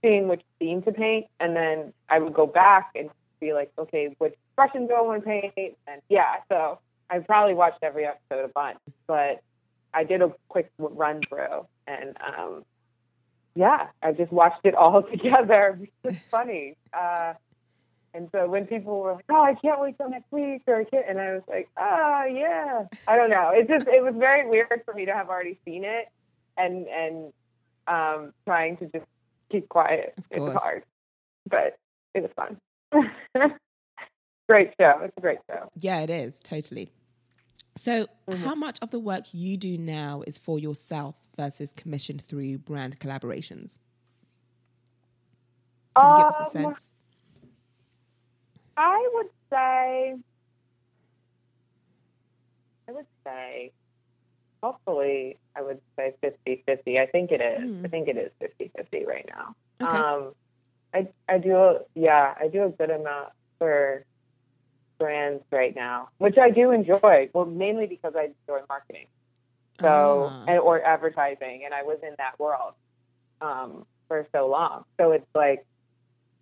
seeing 0.00 0.28
which 0.28 0.42
theme 0.58 0.82
to 0.82 0.92
paint, 0.92 1.26
and 1.40 1.56
then 1.56 1.92
I 2.08 2.20
would 2.20 2.34
go 2.34 2.46
back 2.46 2.90
and 2.94 3.10
be 3.40 3.52
like, 3.52 3.72
okay, 3.78 4.14
which 4.18 4.34
expression 4.48 4.86
do 4.86 4.94
I 4.94 5.02
want 5.02 5.24
to 5.24 5.50
paint? 5.54 5.76
And 5.88 6.00
yeah, 6.08 6.36
so 6.48 6.78
I 7.10 7.18
probably 7.18 7.54
watched 7.54 7.82
every 7.82 8.06
episode 8.06 8.44
a 8.44 8.48
bunch, 8.48 8.78
but 9.06 9.42
I 9.92 10.04
did 10.04 10.22
a 10.22 10.32
quick 10.48 10.70
run 10.78 11.20
through, 11.28 11.66
and 11.86 12.16
um, 12.24 12.64
yeah, 13.56 13.88
I 14.02 14.12
just 14.12 14.32
watched 14.32 14.64
it 14.64 14.74
all 14.76 15.02
together. 15.10 15.80
It's 16.04 16.16
funny. 16.30 16.76
Uh, 16.92 17.34
and 18.14 18.28
so 18.32 18.48
when 18.48 18.66
people 18.66 19.00
were 19.00 19.14
like, 19.14 19.24
"Oh, 19.30 19.42
I 19.42 19.54
can't 19.54 19.80
wait 19.80 19.96
till 19.96 20.10
next 20.10 20.30
week," 20.30 20.62
or 20.66 20.80
"I 20.80 20.84
can't," 20.84 21.06
and 21.08 21.20
I 21.20 21.32
was 21.32 21.42
like, 21.48 21.68
"Ah, 21.76 22.22
oh, 22.22 22.24
yeah." 22.26 22.84
I 23.08 23.16
don't 23.16 23.30
know. 23.30 23.50
It 23.54 23.68
just 23.68 23.86
it 23.88 24.02
was 24.02 24.14
very 24.16 24.48
weird 24.48 24.82
for 24.84 24.92
me 24.92 25.06
to 25.06 25.12
have 25.12 25.28
already 25.28 25.58
seen 25.64 25.84
it, 25.84 26.08
and 26.56 26.86
and 26.88 27.32
um, 27.86 28.32
trying 28.44 28.76
to 28.78 28.86
just 28.86 29.06
keep 29.50 29.68
quiet. 29.68 30.14
It's 30.30 30.62
hard, 30.62 30.84
but 31.48 31.78
it 32.14 32.22
was 32.22 32.30
fun. 32.36 32.58
great 34.48 34.72
show. 34.78 35.00
It's 35.02 35.14
a 35.16 35.20
great 35.20 35.38
show. 35.50 35.70
Yeah, 35.76 36.00
it 36.00 36.10
is 36.10 36.40
totally. 36.40 36.90
So, 37.76 38.06
mm-hmm. 38.28 38.42
how 38.42 38.54
much 38.54 38.78
of 38.82 38.90
the 38.90 39.00
work 39.00 39.32
you 39.32 39.56
do 39.56 39.78
now 39.78 40.22
is 40.26 40.36
for 40.36 40.58
yourself 40.58 41.14
versus 41.38 41.72
commissioned 41.72 42.22
through 42.22 42.58
brand 42.58 43.00
collaborations? 43.00 43.78
Can 45.96 46.10
you 46.10 46.16
give 46.16 46.26
us 46.26 46.36
a 46.40 46.44
um, 46.44 46.50
sense? 46.50 46.94
I 48.76 49.10
would 49.14 49.26
say, 49.50 50.16
I 52.88 52.92
would 52.92 53.06
say, 53.24 53.72
hopefully, 54.62 55.38
I 55.56 55.62
would 55.62 55.80
say 55.96 56.14
50 56.20 56.62
50. 56.66 56.98
I 56.98 57.06
think 57.06 57.30
it 57.30 57.40
is. 57.40 57.60
Mm. 57.70 57.84
I 57.84 57.88
think 57.88 58.08
it 58.08 58.16
is 58.16 58.30
50 58.40 58.70
50 58.76 59.04
right 59.04 59.28
now. 59.28 59.54
Okay. 59.86 59.96
Um, 59.96 60.32
I 60.94 61.08
I 61.28 61.38
do 61.38 61.78
yeah 61.94 62.34
I 62.38 62.48
do 62.48 62.64
a 62.64 62.68
good 62.70 62.90
amount 62.90 63.30
for 63.58 64.04
brands 64.98 65.42
right 65.50 65.74
now, 65.74 66.08
which 66.18 66.38
I 66.38 66.50
do 66.50 66.70
enjoy. 66.70 67.28
Well, 67.32 67.46
mainly 67.46 67.86
because 67.86 68.14
I 68.16 68.30
enjoy 68.46 68.64
marketing, 68.68 69.06
so 69.80 70.28
Ah. 70.30 70.44
and, 70.46 70.60
or 70.60 70.82
advertising, 70.84 71.62
and 71.64 71.74
I 71.74 71.82
was 71.82 71.98
in 72.02 72.14
that 72.18 72.38
world 72.38 72.74
um, 73.40 73.86
for 74.06 74.26
so 74.32 74.48
long. 74.48 74.84
So 75.00 75.10
it's 75.12 75.26
like, 75.34 75.66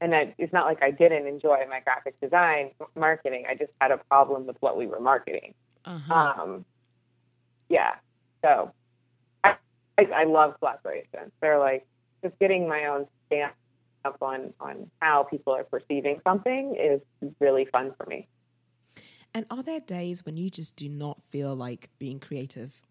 and 0.01 0.15
I, 0.15 0.35
it's 0.39 0.53
not 0.53 0.67
like 0.67 0.83
I 0.83 0.91
didn't 0.91 1.27
enjoy 1.27 1.59
my 1.69 1.81
graphic 1.81 2.21
design 2.21 2.71
marketing. 2.97 3.45
I 3.49 3.55
just 3.55 3.73
had 3.81 3.91
a 3.91 3.99
problem 3.99 4.47
with 4.47 4.57
what 4.61 4.77
we 4.77 4.87
were 4.87 5.01
marketing. 5.01 5.55
Uh-huh. 5.85 6.15
Um, 6.15 6.65
yeah. 7.69 7.95
So 8.43 8.73
I, 9.45 9.57
I, 9.99 10.03
I 10.15 10.25
love 10.25 10.55
collaborations. 10.63 11.31
They're 11.41 11.59
like 11.59 11.87
just 12.25 12.39
getting 12.39 12.69
my 12.69 12.87
own 12.87 13.07
stamp 13.27 13.55
up 14.05 14.17
on, 14.23 14.53
on 14.61 14.91
how 15.01 15.25
people 15.25 15.53
are 15.53 15.65
perceiving 15.65 16.21
something 16.27 16.77
is 16.81 17.01
really 17.39 17.67
fun 17.67 17.93
for 17.99 18.07
me. 18.07 18.29
and 19.35 19.45
are 19.51 19.63
there 19.63 19.81
days 19.81 20.25
when 20.25 20.37
you 20.37 20.51
just 20.51 20.75
do 20.77 20.89
not 20.89 21.21
feel 21.29 21.55
like 21.55 21.91
being 21.99 22.19
creative? 22.19 22.83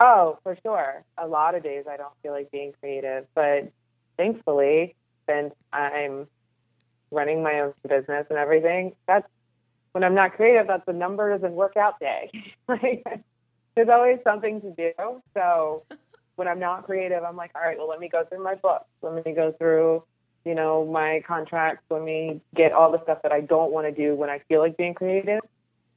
Oh, 0.00 0.38
for 0.42 0.58
sure. 0.62 1.04
A 1.16 1.26
lot 1.26 1.54
of 1.54 1.62
days 1.62 1.84
I 1.90 1.96
don't 1.96 2.12
feel 2.22 2.32
like 2.32 2.50
being 2.50 2.72
creative, 2.80 3.26
but 3.34 3.72
thankfully, 4.18 4.94
since 5.28 5.54
I'm 5.72 6.26
running 7.10 7.42
my 7.42 7.60
own 7.60 7.74
business 7.88 8.26
and 8.30 8.38
everything, 8.38 8.94
that's 9.06 9.26
when 9.92 10.04
I'm 10.04 10.14
not 10.14 10.34
creative, 10.34 10.66
that's 10.66 10.86
a 10.88 10.92
numbers 10.92 11.42
and 11.42 11.54
workout 11.54 11.98
day. 11.98 12.30
like, 12.68 13.02
there's 13.74 13.88
always 13.88 14.18
something 14.24 14.60
to 14.60 14.70
do. 14.72 14.92
So 15.34 15.84
when 16.36 16.48
I'm 16.48 16.58
not 16.58 16.84
creative, 16.84 17.24
I'm 17.24 17.36
like, 17.36 17.52
all 17.54 17.62
right, 17.62 17.78
well, 17.78 17.88
let 17.88 17.98
me 17.98 18.08
go 18.08 18.24
through 18.24 18.44
my 18.44 18.54
books. 18.54 18.84
Let 19.02 19.24
me 19.24 19.32
go 19.32 19.52
through, 19.52 20.02
you 20.44 20.54
know, 20.54 20.84
my 20.84 21.22
contracts. 21.26 21.82
Let 21.90 22.02
me 22.02 22.40
get 22.54 22.72
all 22.72 22.92
the 22.92 23.02
stuff 23.04 23.22
that 23.22 23.32
I 23.32 23.40
don't 23.40 23.72
want 23.72 23.86
to 23.86 23.92
do 23.92 24.14
when 24.14 24.28
I 24.28 24.40
feel 24.48 24.60
like 24.60 24.76
being 24.76 24.94
creative. 24.94 25.40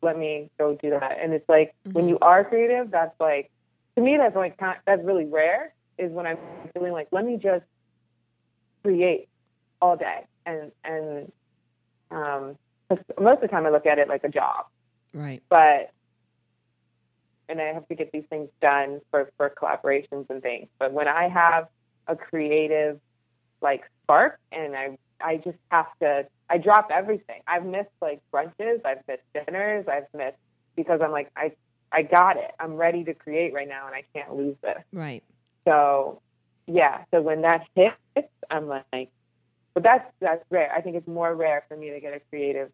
Let 0.02 0.18
me 0.18 0.50
go 0.58 0.76
do 0.76 0.92
that. 0.92 1.18
And 1.22 1.34
it's 1.34 1.48
like 1.50 1.76
when 1.84 2.06
mm-hmm. 2.06 2.10
you 2.10 2.20
are 2.22 2.46
creative, 2.46 2.92
that's 2.92 3.20
like, 3.20 3.52
to 3.96 4.02
me, 4.02 4.16
that's 4.18 4.36
like, 4.36 4.58
that's 4.86 5.04
really 5.04 5.26
rare 5.26 5.74
is 5.98 6.12
when 6.12 6.26
I'm 6.26 6.38
feeling 6.74 6.94
like, 6.94 7.10
let 7.12 7.26
me 7.26 7.36
just 7.36 7.66
create 8.84 9.30
all 9.82 9.96
day. 9.98 10.26
And, 10.46 10.72
and, 10.84 11.32
um, 12.12 12.58
most 13.20 13.36
of 13.36 13.42
the 13.42 13.48
time 13.48 13.66
I 13.66 13.70
look 13.70 13.86
at 13.86 14.00
it 14.00 14.08
like 14.08 14.24
a 14.24 14.30
job 14.30 14.66
Right. 15.14 15.44
but 15.50 15.92
and 17.48 17.60
I 17.60 17.74
have 17.74 17.88
to 17.88 17.96
get 17.96 18.12
these 18.12 18.24
things 18.30 18.50
done 18.62 19.02
for 19.10 19.32
for 19.38 19.50
collaborations 19.50 20.30
and 20.30 20.42
things. 20.42 20.68
But 20.78 20.94
when 20.94 21.08
I 21.08 21.28
have 21.30 21.68
a 22.08 22.16
creative 22.16 23.00
like 23.62 23.84
spark 24.04 24.40
and 24.52 24.76
I 24.76 24.98
I 25.22 25.38
just 25.38 25.58
have 25.70 25.88
to 26.02 26.28
I 26.50 26.58
drop 26.58 26.90
everything. 26.92 27.42
I've 27.48 27.66
missed 27.66 27.90
like 28.02 28.22
brunches, 28.32 28.82
I've 28.86 29.00
missed 29.08 29.24
dinners, 29.34 29.86
I've 29.88 30.06
missed 30.14 30.38
because 30.76 31.02
I'm 31.04 31.12
like 31.12 31.32
I 31.36 31.52
I 31.92 32.04
got 32.04 32.38
it. 32.38 32.52
I'm 32.60 32.76
ready 32.76 33.04
to 33.06 33.14
create 33.16 33.54
right 33.54 33.68
now 33.68 33.88
and 33.88 33.96
I 33.96 34.04
can't 34.14 34.36
lose 34.36 34.56
this. 34.62 34.84
Right. 34.94 35.24
So 35.68 36.22
yeah, 36.72 37.04
so 37.12 37.22
when 37.22 37.42
that 37.42 37.68
hits, 37.76 38.28
I'm 38.50 38.68
like 38.68 39.10
but 39.74 39.84
that's 39.84 40.12
that's 40.20 40.44
rare. 40.50 40.72
I 40.76 40.82
think 40.82 40.96
it's 40.96 41.08
more 41.08 41.34
rare 41.34 41.64
for 41.68 41.78
me 41.78 41.92
to 41.92 42.00
get 42.00 42.14
a 42.14 42.20
creative 42.30 42.72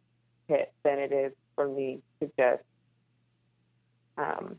hit 0.47 0.71
than 0.83 0.99
it 0.99 1.11
is 1.11 1.33
for 1.55 1.67
me 1.67 2.01
to 2.19 2.31
just 2.37 2.63
um, 4.17 4.57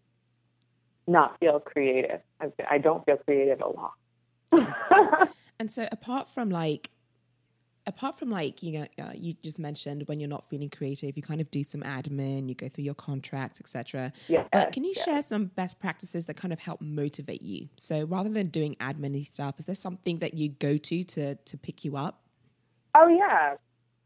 not 1.07 1.39
feel 1.41 1.61
creative. 1.61 2.21
I, 2.41 2.53
I 2.71 2.79
don't 2.79 3.05
feel 3.05 3.17
creative 3.17 3.61
a 3.61 3.69
lot. 3.69 5.29
And 5.59 5.71
so 5.71 5.89
apart 5.91 6.29
from 6.29 6.51
like 6.51 6.91
apart 7.87 8.19
from 8.19 8.31
like 8.31 8.63
you 8.63 8.79
know 8.79 8.87
uh, 8.99 9.13
you 9.15 9.35
just 9.43 9.59
mentioned 9.59 10.03
when 10.07 10.19
you're 10.19 10.29
not 10.29 10.49
feeling 10.51 10.69
creative 10.69 11.17
you 11.17 11.23
kind 11.23 11.41
of 11.41 11.51
do 11.51 11.63
some 11.63 11.83
admin 11.83 12.49
you 12.49 12.55
go 12.55 12.69
through 12.69 12.85
your 12.85 12.95
contracts 12.95 13.61
etc 13.61 14.13
yeah. 14.29 14.45
but 14.53 14.73
can 14.73 14.83
you 14.85 14.93
yeah. 14.97 15.05
share 15.05 15.23
some 15.23 15.47
best 15.47 15.79
practices 15.79 16.27
that 16.27 16.37
kind 16.37 16.53
of 16.53 16.59
help 16.59 16.81
motivate 16.81 17.43
you 17.43 17.69
so 17.77 18.05
rather 18.05 18.29
than 18.29 18.49
doing 18.49 18.75
admin 18.81 19.25
stuff 19.25 19.59
is 19.59 19.65
there 19.67 19.75
something 19.75 20.19
that 20.19 20.35
you 20.35 20.49
go 20.49 20.77
to 20.77 21.03
to 21.05 21.35
to 21.37 21.57
pick 21.57 21.85
you 21.85 21.97
up 21.97 22.27
Oh 22.99 23.09
yeah, 23.09 23.57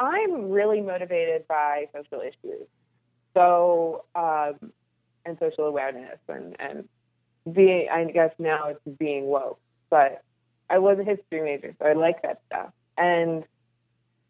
I'm 0.00 0.50
really 0.50 0.80
motivated 0.80 1.46
by 1.46 1.86
social 1.94 2.20
issues. 2.20 2.66
So 3.34 4.04
um, 4.16 4.72
and 5.24 5.38
social 5.38 5.66
awareness 5.66 6.18
and 6.28 6.56
and 6.58 6.88
being 7.54 7.88
I 7.88 8.04
guess 8.06 8.32
now 8.38 8.68
it's 8.68 8.98
being 8.98 9.26
woke, 9.26 9.60
but 9.90 10.22
I 10.68 10.78
was 10.78 10.98
a 10.98 11.04
history 11.04 11.42
major, 11.42 11.74
so 11.78 11.86
I 11.86 11.92
like 11.92 12.22
that 12.22 12.40
stuff. 12.46 12.72
And 12.98 13.44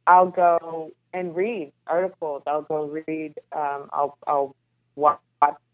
I'll 0.07 0.31
go 0.31 0.93
and 1.13 1.35
read 1.35 1.73
articles. 1.87 2.43
I'll 2.47 2.63
go 2.63 2.87
read. 2.87 3.35
Um, 3.53 3.91
I'll 3.93 4.19
I'll 4.27 4.57
watch 4.97 5.21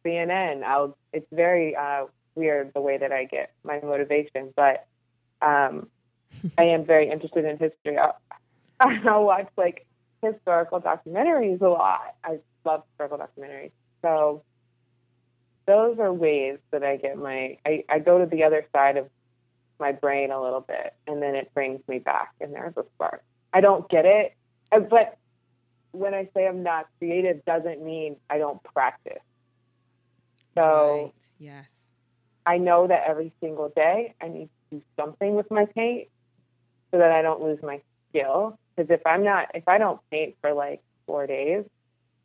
CNN. 0.05 0.63
I'll. 0.63 0.97
It's 1.13 1.27
very 1.33 1.75
uh, 1.77 2.07
weird 2.35 2.73
the 2.75 2.81
way 2.81 2.99
that 2.99 3.13
I 3.13 3.25
get 3.25 3.53
my 3.65 3.81
motivation, 3.81 4.53
but 4.55 4.87
um, 5.43 5.89
I 6.59 6.65
am 6.65 6.85
very 6.85 7.11
interested 7.11 7.45
in 7.45 7.59
history. 7.59 7.99
I'll, 7.99 8.19
I'll 8.81 9.25
watch 9.25 9.49
like 9.57 9.87
historical 10.23 10.81
documentaries 10.81 11.61
a 11.61 11.69
lot. 11.69 12.15
I 12.25 12.39
love 12.65 12.85
historical 12.91 13.19
documentaries. 13.19 13.73
So 14.03 14.43
those 15.67 15.99
are 15.99 16.13
ways 16.13 16.59
that 16.71 16.83
I 16.83 16.97
get 16.97 17.19
my 17.19 17.59
I, 17.67 17.85
I 17.89 17.99
go 17.99 18.19
to 18.19 18.27
the 18.27 18.45
other 18.45 18.65
side 18.73 18.97
of 18.97 19.09
my 19.79 19.93
brain 19.93 20.31
a 20.31 20.41
little 20.41 20.61
bit 20.61 20.95
and 21.07 21.21
then 21.21 21.35
it 21.35 21.53
brings 21.53 21.81
me 21.87 21.99
back 21.99 22.33
and 22.41 22.55
there's 22.55 22.77
a 22.77 22.85
spark. 22.95 23.23
I 23.57 23.63
don't 23.63 23.89
get 23.89 24.05
it. 24.05 24.35
uh, 24.71 24.81
But 24.81 25.17
when 25.93 26.13
I 26.13 26.29
say 26.35 26.47
I'm 26.47 26.63
not 26.63 26.87
creative 26.99 27.43
doesn't 27.47 27.83
mean 27.83 28.17
I 28.29 28.37
don't 28.37 28.63
practice. 28.63 29.25
So 30.55 30.63
right 30.63 31.13
yes 31.39 31.71
I 32.45 32.59
know 32.59 32.87
that 32.87 33.05
every 33.09 33.33
single 33.41 33.71
day 33.75 34.15
I 34.21 34.29
need 34.29 34.51
to 34.71 34.77
do 34.77 34.83
something 35.01 35.35
with 35.35 35.51
my 35.51 35.65
paint 35.65 36.09
so 36.91 36.99
that 36.99 37.11
I 37.11 37.23
don't 37.23 37.43
lose 37.43 37.59
my 37.63 37.81
skill. 38.11 38.59
Because 38.77 38.91
if 38.91 39.01
I'm 39.07 39.25
not, 39.25 39.51
if 39.55 39.67
I 39.67 39.79
don't 39.79 40.01
paint 40.11 40.37
for 40.43 40.53
like 40.53 40.83
four 41.07 41.27
days, 41.27 41.65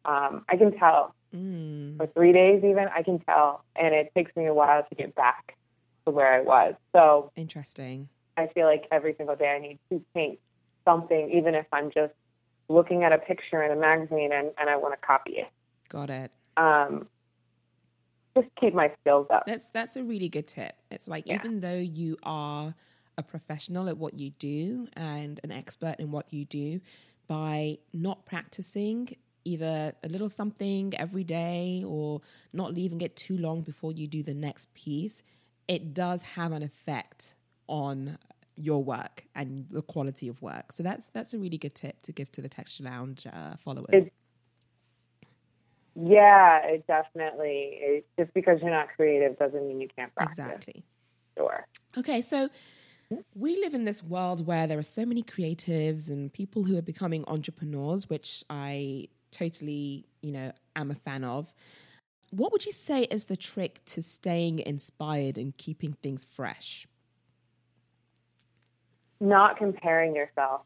um, 0.03 0.43
I 0.49 0.57
can 0.57 0.77
tell, 0.77 1.15
mm. 1.33 1.95
or 1.99 2.07
three 2.07 2.33
days 2.33 2.63
even, 2.63 2.87
I 2.93 3.03
can 3.03 3.19
tell. 3.19 3.63
And 3.75 3.95
it 3.95 4.11
takes 4.13 4.35
me 4.35 4.47
a 4.47 4.53
while 4.53 4.83
to 4.83 4.95
get 4.95 5.15
back 5.15 5.57
to 6.05 6.11
where 6.11 6.31
I 6.33 6.41
was. 6.41 6.75
So 6.93 7.31
interesting 7.37 8.09
I 8.35 8.47
feel 8.47 8.65
like 8.65 8.85
every 8.91 9.15
single 9.17 9.35
day 9.35 9.49
I 9.49 9.59
need 9.59 9.79
to 9.89 10.03
paint 10.13 10.39
something, 10.85 11.31
even 11.31 11.55
if 11.55 11.65
I'm 11.71 11.91
just 11.91 12.13
looking 12.69 13.03
at 13.03 13.11
a 13.11 13.17
picture 13.17 13.63
in 13.63 13.71
a 13.71 13.75
magazine 13.75 14.31
and, 14.33 14.51
and 14.57 14.69
I 14.69 14.77
want 14.77 14.93
to 14.99 15.05
copy 15.05 15.33
it. 15.33 15.47
got 15.89 16.09
it 16.09 16.31
Um, 16.57 17.07
just 18.35 18.47
keep 18.59 18.73
my 18.73 18.91
skills 19.01 19.27
up. 19.29 19.43
That's 19.45 19.69
that's 19.69 19.95
a 19.95 20.03
really 20.03 20.29
good 20.29 20.47
tip. 20.47 20.73
It's 20.89 21.07
like 21.07 21.27
Yeah. 21.27 21.35
even 21.35 21.59
though 21.59 21.73
you 21.73 22.17
are 22.23 22.73
a 23.17 23.23
professional 23.23 23.89
at 23.89 23.97
what 23.97 24.17
you 24.17 24.29
do 24.31 24.87
and 24.93 25.39
an 25.43 25.51
expert 25.51 25.95
in 25.99 26.11
what 26.11 26.31
you 26.33 26.45
do, 26.45 26.79
by 27.27 27.77
not 27.93 28.25
practicing 28.25 29.15
either 29.43 29.93
a 30.03 30.07
little 30.07 30.29
something 30.29 30.93
every 30.97 31.23
day 31.23 31.83
or 31.85 32.21
not 32.53 32.73
leaving 32.73 33.01
it 33.01 33.15
too 33.15 33.37
long 33.37 33.61
before 33.61 33.91
you 33.91 34.07
do 34.07 34.21
the 34.23 34.33
next 34.33 34.73
piece, 34.73 35.23
it 35.67 35.93
does 35.93 36.21
have 36.21 36.51
an 36.51 36.61
effect 36.61 37.35
on 37.67 38.17
your 38.55 38.83
work 38.83 39.25
and 39.35 39.67
the 39.69 39.81
quality 39.81 40.27
of 40.27 40.41
work. 40.41 40.71
So 40.71 40.83
that's 40.83 41.07
that's 41.07 41.33
a 41.33 41.39
really 41.39 41.57
good 41.57 41.75
tip 41.75 42.01
to 42.03 42.11
give 42.11 42.31
to 42.33 42.41
the 42.41 42.49
Texture 42.49 42.83
Lounge 42.83 43.25
uh, 43.27 43.55
followers. 43.57 43.89
It's- 43.93 44.11
Yeah, 45.95 46.59
it 46.65 46.87
definitely. 46.87 47.77
It, 47.81 48.07
just 48.17 48.33
because 48.33 48.61
you're 48.61 48.71
not 48.71 48.87
creative 48.95 49.37
doesn't 49.37 49.67
mean 49.67 49.81
you 49.81 49.89
can't 49.93 50.13
practice. 50.15 50.39
exactly. 50.39 50.83
Sure. 51.37 51.65
Okay, 51.97 52.21
so 52.21 52.49
we 53.35 53.59
live 53.59 53.73
in 53.73 53.83
this 53.83 54.03
world 54.03 54.45
where 54.45 54.67
there 54.67 54.79
are 54.79 54.83
so 54.83 55.05
many 55.05 55.21
creatives 55.23 56.09
and 56.09 56.31
people 56.31 56.63
who 56.63 56.77
are 56.77 56.81
becoming 56.81 57.25
entrepreneurs, 57.27 58.09
which 58.09 58.43
I 58.49 59.09
totally, 59.31 60.05
you 60.21 60.31
know, 60.31 60.51
am 60.75 60.91
a 60.91 60.95
fan 60.95 61.23
of. 61.23 61.53
What 62.31 62.53
would 62.53 62.65
you 62.65 62.71
say 62.71 63.03
is 63.03 63.25
the 63.25 63.35
trick 63.35 63.83
to 63.87 64.01
staying 64.01 64.59
inspired 64.59 65.37
and 65.37 65.55
keeping 65.57 65.93
things 66.01 66.23
fresh? 66.23 66.87
Not 69.21 69.57
comparing 69.57 70.15
yourself, 70.15 70.63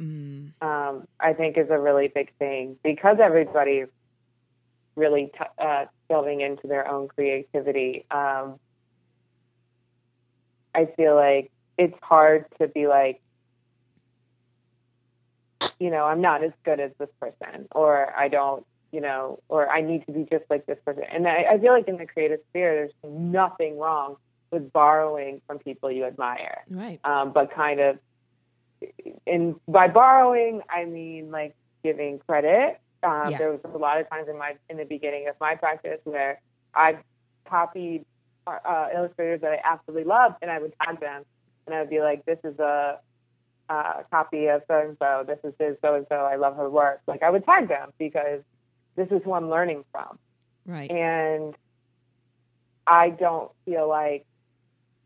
Mm, 0.00 0.52
um, 0.62 1.08
I 1.18 1.32
think, 1.32 1.58
is 1.58 1.70
a 1.70 1.78
really 1.78 2.08
big 2.08 2.32
thing 2.38 2.76
because 2.84 3.16
everybody's 3.20 3.88
really 4.94 5.32
t- 5.36 5.44
uh, 5.58 5.86
delving 6.08 6.40
into 6.40 6.68
their 6.68 6.88
own 6.88 7.08
creativity. 7.08 8.04
Um, 8.10 8.60
I 10.74 10.86
feel 10.96 11.14
like 11.16 11.50
it's 11.76 11.96
hard 12.02 12.46
to 12.60 12.68
be 12.68 12.86
like, 12.86 13.20
you 15.80 15.90
know, 15.90 16.04
I'm 16.04 16.20
not 16.20 16.44
as 16.44 16.52
good 16.64 16.78
as 16.78 16.92
this 16.98 17.10
person, 17.20 17.66
or 17.72 18.14
I 18.16 18.28
don't, 18.28 18.64
you 18.92 19.00
know, 19.00 19.40
or 19.48 19.68
I 19.68 19.80
need 19.80 20.06
to 20.06 20.12
be 20.12 20.26
just 20.30 20.44
like 20.48 20.66
this 20.66 20.78
person. 20.84 21.02
And 21.10 21.26
I, 21.26 21.44
I 21.52 21.58
feel 21.58 21.72
like 21.72 21.88
in 21.88 21.96
the 21.96 22.06
creative 22.06 22.40
sphere, 22.50 22.74
there's 22.74 23.12
nothing 23.12 23.78
wrong 23.78 24.16
with 24.50 24.72
borrowing 24.72 25.40
from 25.46 25.58
people 25.58 25.90
you 25.90 26.04
admire, 26.04 26.64
right. 26.70 27.00
um, 27.04 27.32
but 27.32 27.52
kind 27.54 27.80
of 27.80 27.98
and 29.26 29.56
by 29.66 29.88
borrowing, 29.88 30.62
I 30.70 30.84
mean 30.84 31.30
like 31.30 31.56
giving 31.82 32.20
credit. 32.20 32.80
Um, 33.02 33.30
Yes. 33.30 33.38
There 33.38 33.50
was 33.50 33.64
a 33.64 33.78
lot 33.78 34.00
of 34.00 34.08
times 34.10 34.28
in 34.28 34.38
my 34.38 34.54
in 34.68 34.76
the 34.76 34.84
beginning 34.84 35.28
of 35.28 35.36
my 35.40 35.54
practice 35.54 36.00
where 36.04 36.40
I 36.74 36.98
copied 37.44 38.04
uh, 38.46 38.88
illustrators 38.94 39.40
that 39.42 39.52
I 39.52 39.60
absolutely 39.64 40.04
loved, 40.04 40.36
and 40.42 40.50
I 40.50 40.58
would 40.58 40.72
tag 40.82 41.00
them, 41.00 41.24
and 41.66 41.74
I 41.74 41.80
would 41.80 41.90
be 41.90 42.00
like, 42.00 42.24
"This 42.24 42.38
is 42.44 42.58
a 42.58 42.98
uh, 43.68 44.02
copy 44.10 44.46
of 44.46 44.62
so 44.68 44.80
and 44.80 44.96
so. 45.00 45.24
This 45.26 45.38
is 45.44 45.54
his 45.58 45.76
so 45.82 45.94
and 45.94 46.06
so. 46.08 46.16
I 46.16 46.36
love 46.36 46.56
her 46.56 46.70
work." 46.70 47.00
Like 47.06 47.22
I 47.22 47.30
would 47.30 47.44
tag 47.44 47.68
them 47.68 47.92
because 47.98 48.42
this 48.96 49.08
is 49.10 49.22
who 49.24 49.32
I'm 49.32 49.48
learning 49.48 49.84
from 49.92 50.18
Right. 50.68 50.90
and 50.90 51.54
I 52.86 53.10
don't 53.10 53.50
feel 53.64 53.88
like, 53.88 54.26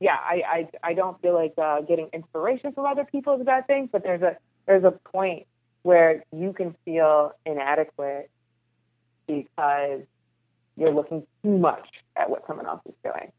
yeah, 0.03 0.17
I 0.17 0.43
I, 0.83 0.91
I 0.91 0.95
don't 0.95 1.21
feel 1.23 1.33
like 1.35 1.55
uh, 1.57 1.81
getting 1.83 2.09
inspiration 2.13 2.73
from 2.73 2.87
other 2.87 3.05
people 3.05 3.37
is 3.37 3.41
a 3.41 3.45
bad 3.45 3.69
thing, 3.69 3.89
but 3.91 4.03
there's 4.03 4.21
a 4.21 4.37
there's 4.67 4.83
a 4.83 4.91
point 4.91 5.47
where 5.83 6.25
you 6.33 6.53
can 6.53 6.75
feel 6.85 7.33
inadequate 7.47 8.29
because 9.29 10.01
you're 10.77 10.93
looking 10.93 11.25
too 11.45 11.57
much 11.57 11.89
at 12.17 12.29
what 12.29 12.45
someone 12.49 12.67
else 12.67 12.81
is 12.87 12.95
doing. 13.05 13.31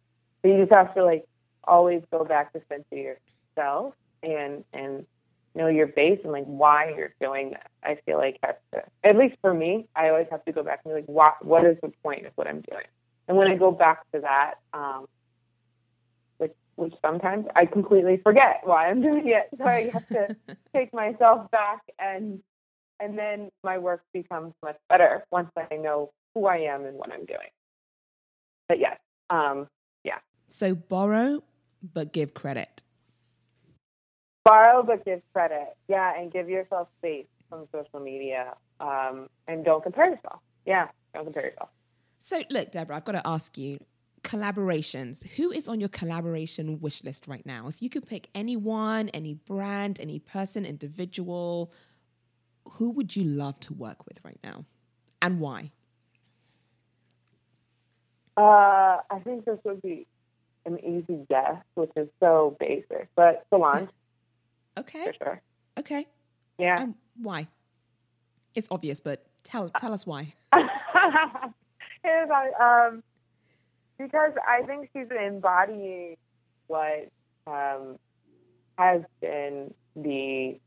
So 0.41 0.51
you 0.51 0.57
just 0.57 0.73
have 0.73 0.95
to 0.95 1.03
like 1.03 1.25
always 1.65 2.01
go 2.11 2.23
back 2.23 2.53
to 2.53 2.61
center 2.69 3.17
yourself 3.57 3.93
and 4.21 4.63
and 4.71 5.05
know 5.55 5.67
your 5.67 5.87
base 5.87 6.21
and 6.23 6.31
like 6.31 6.45
why 6.45 6.93
you're 6.95 7.13
doing 7.19 7.51
that. 7.51 7.69
I 7.83 7.97
feel 8.05 8.17
like 8.17 8.39
has 8.41 8.55
to, 8.73 8.83
at 9.03 9.17
least 9.17 9.35
for 9.41 9.53
me, 9.53 9.87
I 9.97 10.09
always 10.09 10.27
have 10.31 10.45
to 10.45 10.53
go 10.53 10.63
back 10.63 10.79
and 10.85 10.93
be 10.93 11.01
like, 11.01 11.09
what 11.09 11.43
what 11.45 11.65
is 11.65 11.75
the 11.83 11.91
point 12.01 12.25
of 12.25 12.31
what 12.35 12.47
I'm 12.47 12.61
doing? 12.61 12.85
And 13.27 13.35
when 13.35 13.51
I 13.51 13.57
go 13.57 13.71
back 13.71 14.09
to 14.13 14.21
that, 14.21 14.55
um, 14.73 15.07
which 16.75 16.93
sometimes 17.01 17.45
I 17.55 17.65
completely 17.65 18.17
forget 18.23 18.61
why 18.63 18.89
I'm 18.89 19.01
doing 19.01 19.27
it, 19.27 19.49
so 19.59 19.67
I 19.67 19.89
have 19.89 20.07
to 20.07 20.35
take 20.75 20.93
myself 20.93 21.49
back 21.51 21.81
and 21.99 22.39
and 22.99 23.17
then 23.17 23.49
my 23.63 23.77
work 23.77 24.03
becomes 24.13 24.53
much 24.63 24.77
better 24.87 25.25
once 25.31 25.51
I 25.57 25.75
know 25.75 26.11
who 26.33 26.45
I 26.45 26.57
am 26.57 26.85
and 26.85 26.97
what 26.97 27.11
I'm 27.11 27.25
doing. 27.25 27.49
But 28.69 28.79
yes, 28.79 28.97
um, 29.29 29.67
yeah. 30.03 30.19
So 30.47 30.73
borrow, 30.75 31.43
but 31.93 32.13
give 32.13 32.33
credit. 32.33 32.81
borrow 34.45 34.83
but 34.83 35.03
give 35.05 35.21
credit. 35.33 35.75
Yeah, 35.87 36.17
and 36.17 36.31
give 36.31 36.49
yourself 36.49 36.87
space 36.99 37.27
from 37.49 37.67
social 37.71 37.99
media. 37.99 38.53
Um, 38.79 39.27
and 39.47 39.63
don't 39.65 39.83
compare 39.83 40.09
yourself. 40.09 40.39
Yeah, 40.65 40.87
don't 41.13 41.25
compare 41.25 41.45
yourself. 41.45 41.69
So 42.19 42.41
look, 42.49 42.71
Deborah, 42.71 42.97
I've 42.97 43.05
got 43.05 43.13
to 43.13 43.27
ask 43.27 43.57
you 43.57 43.79
collaborations. 44.23 45.27
Who 45.35 45.51
is 45.51 45.67
on 45.67 45.79
your 45.79 45.89
collaboration 45.89 46.79
wish 46.79 47.03
list 47.03 47.27
right 47.27 47.45
now? 47.45 47.67
If 47.67 47.81
you 47.81 47.89
could 47.89 48.05
pick 48.05 48.29
anyone, 48.33 49.09
any 49.09 49.35
brand, 49.35 49.99
any 49.99 50.19
person, 50.19 50.65
individual, 50.65 51.71
who 52.73 52.89
would 52.91 53.15
you 53.15 53.23
love 53.23 53.59
to 53.61 53.73
work 53.73 54.05
with 54.05 54.19
right 54.23 54.39
now? 54.43 54.65
And 55.21 55.39
why? 55.39 55.71
Uh, 58.35 58.97
I 59.11 59.19
think 59.23 59.45
this 59.45 59.59
would 59.63 59.81
be 59.81 60.07
an 60.65 60.79
easy 60.79 61.25
guess, 61.29 61.61
which 61.75 61.91
is 61.95 62.07
so 62.19 62.57
basic, 62.59 63.09
but 63.15 63.45
Solange 63.49 63.89
Okay. 64.77 65.05
for 65.05 65.13
sure. 65.23 65.41
Okay. 65.77 66.07
Yeah. 66.57 66.81
And 66.81 66.95
why? 67.21 67.47
It's 68.55 68.67
obvious, 68.71 68.99
but 68.99 69.25
tell 69.43 69.69
tell 69.69 69.93
us 69.93 70.07
why. 70.07 70.33
Here's 72.03 72.29
um, 72.59 73.03
because 73.97 74.33
I 74.47 74.63
think 74.65 74.89
she's 74.93 75.07
embodying 75.11 76.17
what 76.67 77.09
um, 77.47 77.97
has 78.77 79.01
been 79.21 79.73
the 79.95 80.59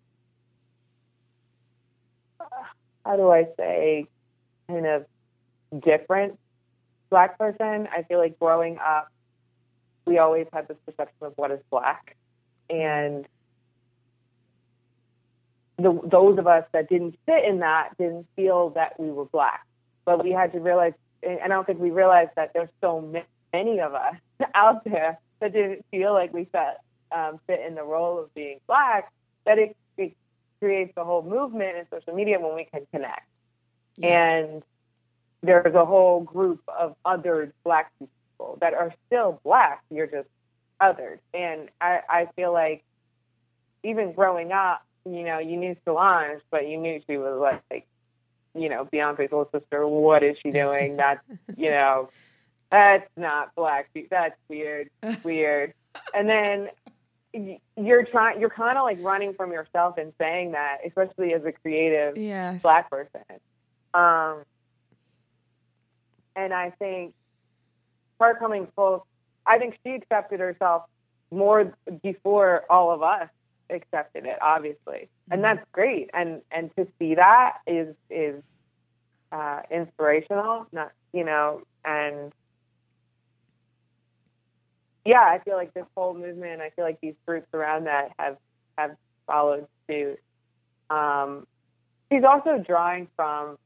how 3.05 3.17
do 3.17 3.31
I 3.31 3.47
say 3.57 4.07
kind 4.69 4.87
of 4.87 5.07
different 5.83 6.39
black 7.11 7.39
person. 7.39 7.89
I 7.93 8.03
feel 8.03 8.19
like 8.19 8.39
growing 8.39 8.79
up, 8.79 9.09
we 10.07 10.19
always 10.19 10.47
had 10.53 10.69
this 10.69 10.77
perception 10.85 11.27
of 11.27 11.33
what 11.37 11.51
is 11.51 11.61
black, 11.71 12.17
and 12.69 13.27
the, 15.79 16.01
those 16.05 16.39
of 16.39 16.47
us 16.47 16.65
that 16.73 16.89
didn't 16.89 17.17
fit 17.27 17.45
in 17.45 17.61
that 17.61 17.91
didn't 17.99 18.27
feel 18.35 18.71
that 18.71 18.99
we 18.99 19.11
were 19.11 19.27
black. 19.27 19.67
But 20.05 20.23
we 20.25 20.31
had 20.31 20.53
to 20.53 20.61
realize, 20.61 20.95
I 21.25 21.49
don't 21.49 21.67
think 21.67 21.79
we 21.79 21.91
realized 21.91 22.31
that 22.37 22.53
there's 22.53 22.69
so 22.81 23.01
many 23.53 23.81
of 23.81 23.95
us 23.95 24.15
out 24.55 24.85
there 24.85 25.19
that 25.41 25.53
didn't 25.53 25.85
feel 25.91 26.13
like 26.13 26.33
we 26.33 26.45
fit, 26.45 26.77
um, 27.13 27.41
fit 27.47 27.61
in 27.67 27.75
the 27.75 27.83
role 27.83 28.19
of 28.19 28.33
being 28.35 28.61
black, 28.67 29.13
that 29.45 29.59
it, 29.59 29.77
it 29.99 30.17
creates 30.61 30.93
a 30.97 31.05
whole 31.05 31.23
movement 31.23 31.77
in 31.77 31.87
social 31.91 32.15
media 32.15 32.39
when 32.41 32.55
we 32.55 32.65
can 32.65 32.87
connect. 32.93 33.29
And 34.03 34.63
there's 35.43 35.75
a 35.75 35.85
whole 35.85 36.21
group 36.21 36.61
of 36.69 36.97
other 37.05 37.53
black 37.65 37.93
people 37.99 38.59
that 38.61 38.75
are 38.75 38.93
still 39.07 39.41
black. 39.45 39.83
You're 39.91 40.07
just 40.07 40.29
othered. 40.81 41.19
And 41.33 41.69
I, 41.81 42.01
I 42.09 42.29
feel 42.37 42.53
like 42.53 42.85
even 43.83 44.13
growing 44.13 44.53
up, 44.53 44.83
you 45.05 45.25
know, 45.25 45.39
you 45.39 45.57
knew 45.57 45.77
Solange, 45.85 46.41
but 46.51 46.69
you 46.69 46.77
knew 46.79 47.01
she 47.09 47.17
was 47.17 47.39
like, 47.41 47.63
like 47.71 47.87
you 48.57 48.69
know, 48.69 48.85
Beyonce's 48.93 49.31
little 49.33 49.49
sister. 49.53 49.87
What 49.87 50.23
is 50.23 50.37
she 50.43 50.51
doing? 50.51 50.97
That's, 50.97 51.21
you 51.57 51.71
know, 51.71 52.11
that's 52.71 53.09
not 53.17 53.55
black. 53.55 53.89
That's 54.11 54.35
weird, 54.49 54.91
weird. 55.23 55.73
And 56.13 56.29
then 56.29 56.69
you're 57.77 58.05
trying, 58.05 58.41
you're 58.41 58.51
kind 58.51 58.77
of 58.77 58.85
like 58.85 58.99
running 59.01 59.35
from 59.35 59.53
yourself 59.53 59.99
and 59.99 60.13
saying 60.19 60.53
that, 60.53 60.79
especially 60.87 61.33
as 61.33 61.45
a 61.45 61.53
creative 61.53 62.17
Yes. 62.17 62.63
black 62.63 62.91
person. 62.91 63.21
Um, 63.95 64.43
and 66.35 66.53
I 66.53 66.71
think 66.79 67.15
her 68.21 68.35
coming 68.35 68.67
full, 68.75 69.07
I 69.47 69.59
think 69.59 69.79
she 69.85 69.93
accepted 69.95 70.41
herself 70.41 70.85
more 71.31 71.73
before 72.03 72.65
all 72.69 72.91
of 72.91 73.03
us 73.03 73.29
accepted 73.71 74.27
it, 74.27 74.39
obviously, 74.41 75.09
and 75.31 75.43
that's 75.43 75.65
great. 75.73 76.11
And 76.13 76.43
and 76.51 76.71
to 76.77 76.87
see 76.99 77.15
that 77.15 77.59
is 77.67 77.95
is 78.11 78.43
uh, 79.33 79.61
inspirational. 79.71 80.67
Not 80.73 80.93
you 81.13 81.25
know, 81.25 81.63
and 81.85 82.33
yeah, 85.05 85.21
I 85.21 85.39
feel 85.45 85.55
like 85.55 85.73
this 85.75 85.87
whole 85.97 86.15
movement. 86.15 86.61
I 86.61 86.71
feel 86.71 86.85
like 86.85 87.01
these 87.01 87.15
groups 87.27 87.49
around 87.55 87.85
that 87.85 88.13
have 88.19 88.37
have 88.77 88.97
followed 89.27 89.67
suit. 89.89 90.19
Um, 90.91 91.47
she's 92.11 92.25
also 92.25 92.63
drawing 92.67 93.09
from 93.17 93.57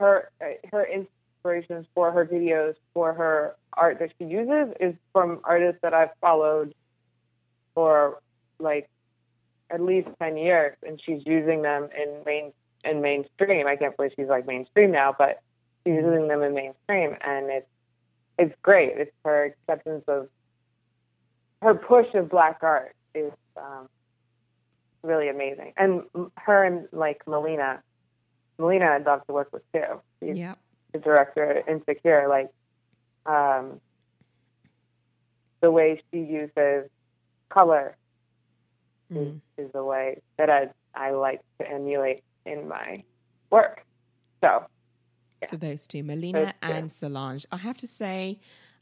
her 0.00 0.30
uh, 0.40 0.66
her 0.70 0.86
inspirations 0.86 1.86
for 1.94 2.10
her 2.12 2.26
videos 2.26 2.74
for 2.92 3.12
her 3.14 3.56
art 3.72 3.98
that 3.98 4.10
she 4.18 4.24
uses 4.24 4.74
is 4.80 4.94
from 5.12 5.40
artists 5.44 5.80
that 5.82 5.94
I've 5.94 6.10
followed 6.20 6.74
for 7.74 8.20
like 8.58 8.88
at 9.70 9.80
least 9.80 10.08
10 10.20 10.36
years 10.36 10.76
and 10.86 11.00
she's 11.04 11.22
using 11.26 11.62
them 11.62 11.88
in 11.96 12.22
main 12.24 12.52
in 12.84 13.00
mainstream. 13.00 13.66
I 13.66 13.76
can't 13.76 13.96
believe 13.96 14.12
she's 14.16 14.28
like 14.28 14.46
mainstream 14.46 14.90
now 14.90 15.14
but 15.16 15.40
she's 15.84 15.94
using 15.94 16.28
them 16.28 16.42
in 16.42 16.54
mainstream 16.54 17.16
and 17.20 17.50
it's 17.50 17.66
it's 18.38 18.54
great. 18.62 18.92
It's 18.96 19.12
her 19.24 19.44
acceptance 19.44 20.04
of 20.08 20.28
her 21.62 21.74
push 21.74 22.12
of 22.14 22.28
black 22.28 22.58
art 22.62 22.94
is 23.14 23.32
um, 23.56 23.88
really 25.02 25.28
amazing. 25.28 25.72
And 25.76 26.02
her 26.36 26.64
and 26.64 26.88
like 26.92 27.22
Melina 27.26 27.82
Melina 28.58 28.86
I'd 28.86 29.06
love 29.06 29.26
to 29.26 29.32
work 29.32 29.48
with 29.52 29.62
too. 29.72 30.00
She's 30.20 30.36
Yeah. 30.36 30.54
the 30.92 30.98
director 30.98 31.62
Insecure, 31.66 32.28
like 32.28 32.50
um, 33.26 33.80
the 35.60 35.70
way 35.70 36.02
she 36.12 36.18
uses 36.20 36.90
color 37.48 37.96
Mm. 39.14 39.40
is 39.58 39.72
the 39.72 39.84
way 39.84 40.20
that 40.38 40.50
I 40.50 40.68
I 40.94 41.10
like 41.10 41.40
to 41.60 41.68
emulate 41.68 42.22
in 42.46 42.68
my 42.68 43.02
work. 43.50 43.84
So 44.42 44.64
Yeah. 45.42 45.48
So 45.48 45.56
those 45.56 45.86
two, 45.86 46.02
Melina 46.02 46.38
Those 46.44 46.52
two. 46.52 46.54
and 46.76 46.90
Solange. 46.90 47.46
I 47.52 47.56
have 47.58 47.76
to 47.78 47.86
say, 47.86 48.40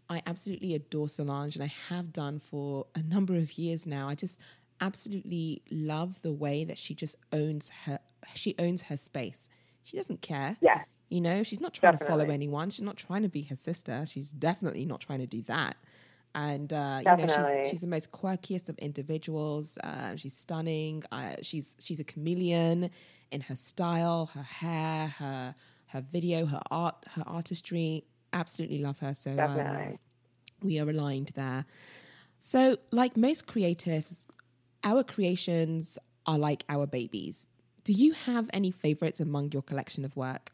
I 0.09 0.23
absolutely 0.27 0.75
adore 0.75 1.09
Solange, 1.09 1.55
and 1.57 1.64
I 1.64 1.73
have 1.88 2.12
done 2.12 2.38
for 2.38 2.87
a 2.95 3.03
number 3.03 3.35
of 3.37 3.57
years 3.59 3.87
now. 3.87 4.09
I 4.09 4.14
just 4.14 4.40
absolutely 4.81 5.62
love 5.71 6.21
the 6.23 6.33
way 6.33 6.64
that 6.64 6.77
she 6.79 6.95
just 6.95 7.16
owns 7.33 7.71
her. 7.85 7.99
She 8.35 8.55
owns 8.59 8.83
her 8.83 8.97
space. 8.97 9.49
She 9.85 9.97
doesn't 9.97 10.23
care. 10.23 10.57
yeah, 10.61 10.83
You 11.09 11.21
know, 11.21 11.42
she's 11.42 11.61
not 11.61 11.75
trying 11.75 11.99
to 11.99 12.05
follow 12.05 12.27
anyone. 12.27 12.71
She's 12.71 12.83
not 12.83 12.97
trying 12.97 13.23
to 13.23 13.29
be 13.29 13.42
her 13.42 13.57
sister. 13.57 14.05
She's 14.07 14.31
definitely 14.31 14.85
not 14.85 15.01
trying 15.01 15.21
to 15.21 15.27
do 15.27 15.42
that. 15.42 15.77
And 16.35 16.73
uh, 16.73 17.01
you 17.03 17.05
know, 17.16 17.27
she's, 17.27 17.71
she's 17.71 17.81
the 17.81 17.87
most 17.87 18.11
quirkiest 18.11 18.68
of 18.68 18.79
individuals. 18.79 19.77
Uh, 19.79 20.16
she's 20.16 20.35
stunning. 20.35 21.03
Uh, 21.12 21.35
she's 21.42 21.77
she's 21.79 22.01
a 22.01 22.05
chameleon 22.05 22.90
in 23.31 23.40
her 23.42 23.57
style, 23.57 24.31
her 24.35 24.42
hair, 24.42 25.09
her 25.18 25.55
her 25.88 26.01
video, 26.01 26.47
her 26.47 26.61
art, 26.71 27.05
her 27.14 27.23
artistry. 27.27 28.05
Absolutely 28.33 28.79
love 28.79 28.99
her. 29.01 29.12
So 29.12 29.38
um, 29.38 29.99
we 30.62 30.81
are 30.81 30.88
aligned 30.88 31.33
there. 31.35 31.66
So, 32.38 32.79
like 32.90 33.16
most 33.16 33.47
creatives, 33.47 34.27
our 34.83 35.05
creations 35.05 35.99
are 36.27 36.38
like 36.38 36.64
our 36.68 36.87
babies. 36.87 37.47
Do 37.85 37.92
you 37.92 38.12
have 38.12 38.49
any 38.53 38.71
favorites 38.71 39.21
among 39.21 39.53
your 39.53 39.62
collection 39.62 40.05
of 40.05 40.16
work? 40.16 40.53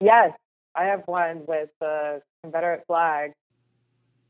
Yes, 0.00 0.32
I 0.74 0.84
have 0.84 1.02
one 1.06 1.42
with 1.46 1.70
the 1.80 2.22
Confederate 2.42 2.84
flag. 2.86 3.32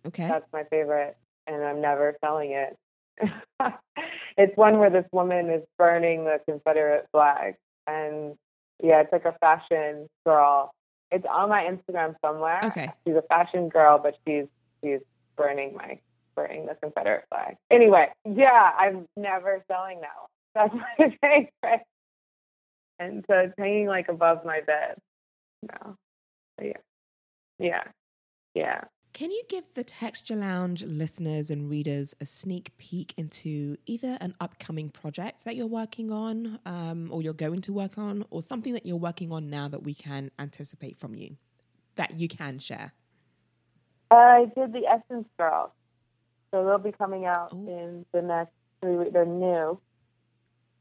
Okay. 0.06 0.28
That's 0.28 0.46
my 0.52 0.64
favorite, 0.64 1.16
and 1.46 1.62
I'm 1.62 1.80
never 1.80 2.16
selling 2.24 2.52
it. 2.52 2.76
it's 4.36 4.56
one 4.56 4.78
where 4.78 4.90
this 4.90 5.06
woman 5.12 5.50
is 5.50 5.62
burning 5.78 6.24
the 6.24 6.40
Confederate 6.48 7.06
flag, 7.12 7.54
and 7.86 8.34
yeah, 8.82 9.00
it's 9.00 9.12
like 9.12 9.24
a 9.24 9.36
fashion 9.40 10.08
girl. 10.26 10.72
It's 11.10 11.24
on 11.30 11.48
my 11.48 11.62
Instagram 11.62 12.14
somewhere. 12.24 12.60
Okay. 12.64 12.90
She's 13.06 13.16
a 13.16 13.22
fashion 13.22 13.68
girl, 13.68 13.98
but 14.02 14.16
she's 14.26 14.46
she's 14.82 15.00
burning 15.36 15.74
my 15.74 16.00
burning 16.34 16.66
the 16.66 16.74
Confederate 16.74 17.24
flag. 17.30 17.56
Anyway, 17.70 18.08
yeah, 18.24 18.70
I'm 18.78 19.06
never 19.16 19.64
selling 19.70 20.00
that 20.00 20.10
one. 20.18 20.30
That's 20.54 20.74
my 20.98 21.16
favorite. 21.20 21.82
And 22.98 23.24
so 23.28 23.38
it's 23.38 23.54
hanging 23.58 23.86
like 23.86 24.08
above 24.08 24.44
my 24.44 24.60
bed. 24.60 24.96
No. 25.62 25.96
Yeah. 26.62 26.72
Yeah. 27.58 27.82
Yeah. 28.54 28.84
Can 29.14 29.30
you 29.30 29.44
give 29.48 29.72
the 29.74 29.84
Texture 29.84 30.34
Lounge 30.34 30.82
listeners 30.82 31.48
and 31.48 31.70
readers 31.70 32.16
a 32.20 32.26
sneak 32.26 32.76
peek 32.78 33.14
into 33.16 33.76
either 33.86 34.18
an 34.20 34.34
upcoming 34.40 34.90
project 34.90 35.44
that 35.44 35.54
you're 35.54 35.68
working 35.68 36.10
on 36.10 36.58
um, 36.66 37.10
or 37.12 37.22
you're 37.22 37.32
going 37.32 37.60
to 37.60 37.72
work 37.72 37.96
on, 37.96 38.24
or 38.30 38.42
something 38.42 38.72
that 38.72 38.84
you're 38.84 38.96
working 38.96 39.30
on 39.30 39.48
now 39.48 39.68
that 39.68 39.84
we 39.84 39.94
can 39.94 40.32
anticipate 40.40 40.98
from 40.98 41.14
you 41.14 41.36
that 41.94 42.18
you 42.18 42.26
can 42.26 42.58
share? 42.58 42.92
I 44.10 44.50
did 44.56 44.72
the 44.72 44.84
Essence 44.84 45.28
Girls. 45.38 45.70
So 46.50 46.64
they'll 46.64 46.78
be 46.78 46.90
coming 46.90 47.24
out 47.24 47.52
Ooh. 47.54 47.68
in 47.68 48.06
the 48.12 48.20
next 48.20 48.50
three 48.80 48.96
weeks. 48.96 49.12
They're 49.12 49.24
new, 49.24 49.78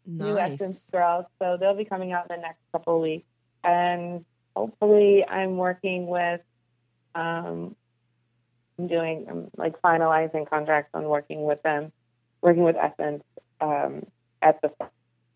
new 0.08 0.40
Essence 0.40 0.62
Nice. 0.62 0.90
Girls. 0.90 1.26
So 1.38 1.58
they'll 1.60 1.78
be 1.78 1.86
coming 1.86 2.14
out 2.14 2.32
in 2.32 2.38
the 2.38 2.42
next 2.42 2.62
couple 2.72 2.96
of 2.96 3.02
weeks. 3.04 3.28
And 3.64 4.26
hopefully, 4.56 5.24
I'm 5.24 5.58
working 5.58 6.08
with, 6.08 6.42
um, 7.14 7.76
doing, 8.88 9.26
I'm 9.30 9.50
like 9.58 9.82
finalizing 9.82 10.50
contracts 10.50 10.92
on 10.94 11.04
working 11.06 11.44
with 11.44 11.62
them, 11.64 11.92
working 12.42 12.64
with 12.64 12.76
Essence 12.76 13.24
um, 13.62 14.06
at 14.42 14.62
the 14.62 14.72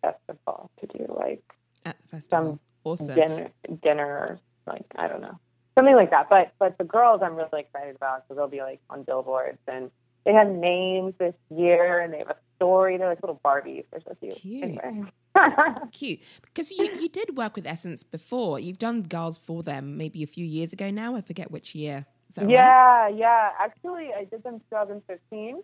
festival 0.02 0.70
to 0.80 0.86
do 0.86 1.06
like 1.08 1.42
At 1.84 2.00
the 2.02 2.08
festival. 2.08 2.28
some 2.28 2.60
awesome. 2.84 3.14
dinner, 3.14 3.50
dinner, 3.82 4.40
like 4.66 4.84
I 4.96 5.08
don't 5.08 5.20
know, 5.20 5.38
something 5.76 5.94
like 5.94 6.10
that. 6.10 6.28
But 6.28 6.52
but 6.58 6.78
the 6.78 6.84
girls, 6.84 7.20
I'm 7.22 7.34
really 7.34 7.60
excited 7.60 7.96
about 7.96 8.24
because 8.24 8.36
they'll 8.36 8.48
be 8.48 8.60
like 8.60 8.80
on 8.90 9.02
billboards 9.02 9.58
and 9.66 9.90
they 10.24 10.32
have 10.32 10.48
names 10.48 11.14
this 11.18 11.34
year 11.54 12.00
and 12.00 12.12
they 12.12 12.18
have 12.18 12.30
a 12.30 12.36
story. 12.56 12.98
They're 12.98 13.08
like 13.08 13.22
little 13.22 13.40
Barbies. 13.44 13.84
They're 13.90 14.00
so 14.06 14.14
cute. 14.20 14.34
Cute. 14.34 14.78
Anyway. 14.84 15.10
Cute. 15.92 16.20
Because 16.42 16.70
you, 16.70 16.90
you 17.00 17.08
did 17.08 17.36
work 17.36 17.54
with 17.54 17.66
Essence 17.66 18.02
before. 18.02 18.58
You've 18.58 18.78
done 18.78 19.02
Girls 19.02 19.38
for 19.38 19.62
Them 19.62 19.96
maybe 19.96 20.22
a 20.22 20.26
few 20.26 20.44
years 20.44 20.72
ago 20.72 20.90
now. 20.90 21.14
I 21.14 21.20
forget 21.20 21.50
which 21.50 21.74
year. 21.74 22.06
That 22.36 22.46
right? 22.46 22.50
yeah, 22.54 23.08
yeah. 23.08 23.50
Actually, 23.58 24.10
I 24.16 24.24
did 24.24 24.42
them 24.42 24.60
2015 24.70 25.62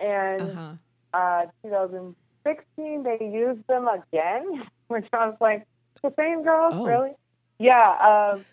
and 0.00 0.42
Uh-huh. 0.42 0.74
uh, 1.12 1.46
2016 1.64 3.02
they 3.02 3.18
used 3.24 3.66
them 3.68 3.88
again, 3.88 4.64
which 4.88 5.06
I 5.12 5.26
was 5.26 5.36
like, 5.40 5.66
the 6.02 6.12
same 6.18 6.42
girls, 6.42 6.74
Oh. 6.76 6.84
really? 6.84 7.12
Yeah. 7.58 8.32
Um, 8.32 8.44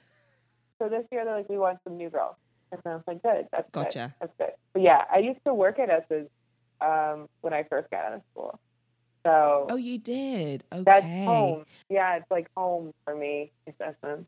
so 0.78 0.88
this 0.90 1.06
year 1.12 1.26
they're 1.26 1.38
like, 1.38 1.50
we 1.50 1.58
want 1.58 1.80
some 1.84 1.98
new 1.98 2.10
girls, 2.10 2.36
and 2.72 2.80
I 2.86 2.90
was 2.96 3.04
like, 3.08 3.22
good, 3.24 3.48
that's 3.52 3.70
good. 3.72 3.86
Gotcha. 3.86 4.16
That's 4.20 4.34
good. 4.38 4.52
But 4.74 4.82
yeah, 4.84 5.04
I 5.12 5.18
used 5.20 5.40
to 5.46 5.54
work 5.54 5.80
at 5.80 5.90
Essence 5.90 6.30
um, 6.82 7.28
when 7.42 7.54
I 7.54 7.64
first 7.64 7.90
got 7.90 8.06
out 8.06 8.14
of 8.14 8.22
school, 8.32 8.60
so 9.26 9.68
Oh, 9.70 9.76
you 9.76 9.98
did. 9.98 10.64
Okay. 10.72 10.84
that's 10.84 11.06
home. 11.06 11.66
Yeah, 11.90 12.18
it's 12.18 12.30
like 12.30 12.48
home 12.56 12.94
for 13.06 13.16
me. 13.16 13.52
It's 13.66 13.78
Essence. 13.82 14.28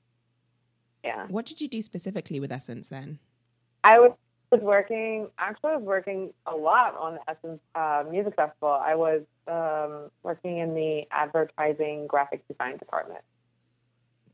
Yeah. 1.04 1.28
What 1.28 1.46
did 1.46 1.62
you 1.62 1.68
do 1.68 1.82
specifically 1.82 2.40
with 2.40 2.52
Essence 2.52 2.88
then? 2.88 3.20
I 3.84 4.00
was 4.00 4.12
working. 4.62 5.28
Actually, 5.40 5.72
I 5.72 5.76
was 5.78 5.86
working 5.86 6.34
a 6.46 6.56
lot 6.56 6.96
on 6.96 7.14
the 7.16 7.20
Essence 7.32 7.62
uh, 7.74 8.04
Music 8.10 8.36
Festival. 8.36 8.70
I 8.70 8.96
was 8.96 9.22
um, 9.48 10.12
working 10.24 10.58
in 10.60 10.74
the 10.76 11.04
advertising 11.12 12.06
graphic 12.08 12.48
design 12.48 12.78
department. 12.78 13.22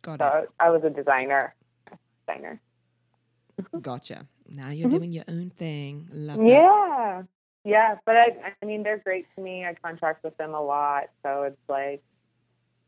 Got 0.02 0.20
So 0.20 0.48
I 0.60 0.70
was 0.70 0.84
a 0.84 0.90
designer. 0.90 1.56
Designer. 2.28 2.60
Gotcha. 3.82 4.28
Now 4.50 4.70
you're 4.70 4.90
Mhm. 4.90 4.92
doing 4.98 5.12
your 5.14 5.24
own 5.28 5.50
thing. 5.50 6.10
Love 6.12 6.38
that. 6.38 6.46
Yeah, 6.46 7.24
yeah. 7.64 7.96
But 8.06 8.18
I, 8.18 8.54
I 8.62 8.66
mean, 8.66 8.84
they're 8.84 8.98
great 9.00 9.26
to 9.36 9.42
me. 9.42 9.66
I 9.66 9.74
contract 9.74 10.24
with 10.24 10.36
them 10.38 10.54
a 10.54 10.62
lot, 10.62 11.06
so 11.24 11.44
it's 11.44 11.58
like 11.70 12.02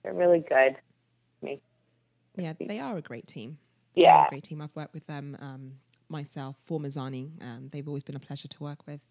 they're 0.03 0.13
really 0.13 0.39
good. 0.39 0.75
to 0.75 1.45
Me. 1.45 1.61
Yeah, 2.35 2.53
they 2.59 2.79
are 2.79 2.97
a 2.97 3.01
great 3.01 3.27
team. 3.27 3.57
Yeah. 4.01 4.29
great 4.29 4.43
team. 4.43 4.61
I've 4.61 4.75
worked 4.75 4.93
with 4.93 5.05
them 5.07 5.37
um, 5.39 5.73
myself 6.09 6.57
for 6.65 6.79
Mizani. 6.79 7.31
Um, 7.41 7.69
they've 7.71 7.87
always 7.87 8.03
been 8.03 8.15
a 8.15 8.19
pleasure 8.19 8.47
to 8.47 8.63
work 8.63 8.85
with. 8.87 9.01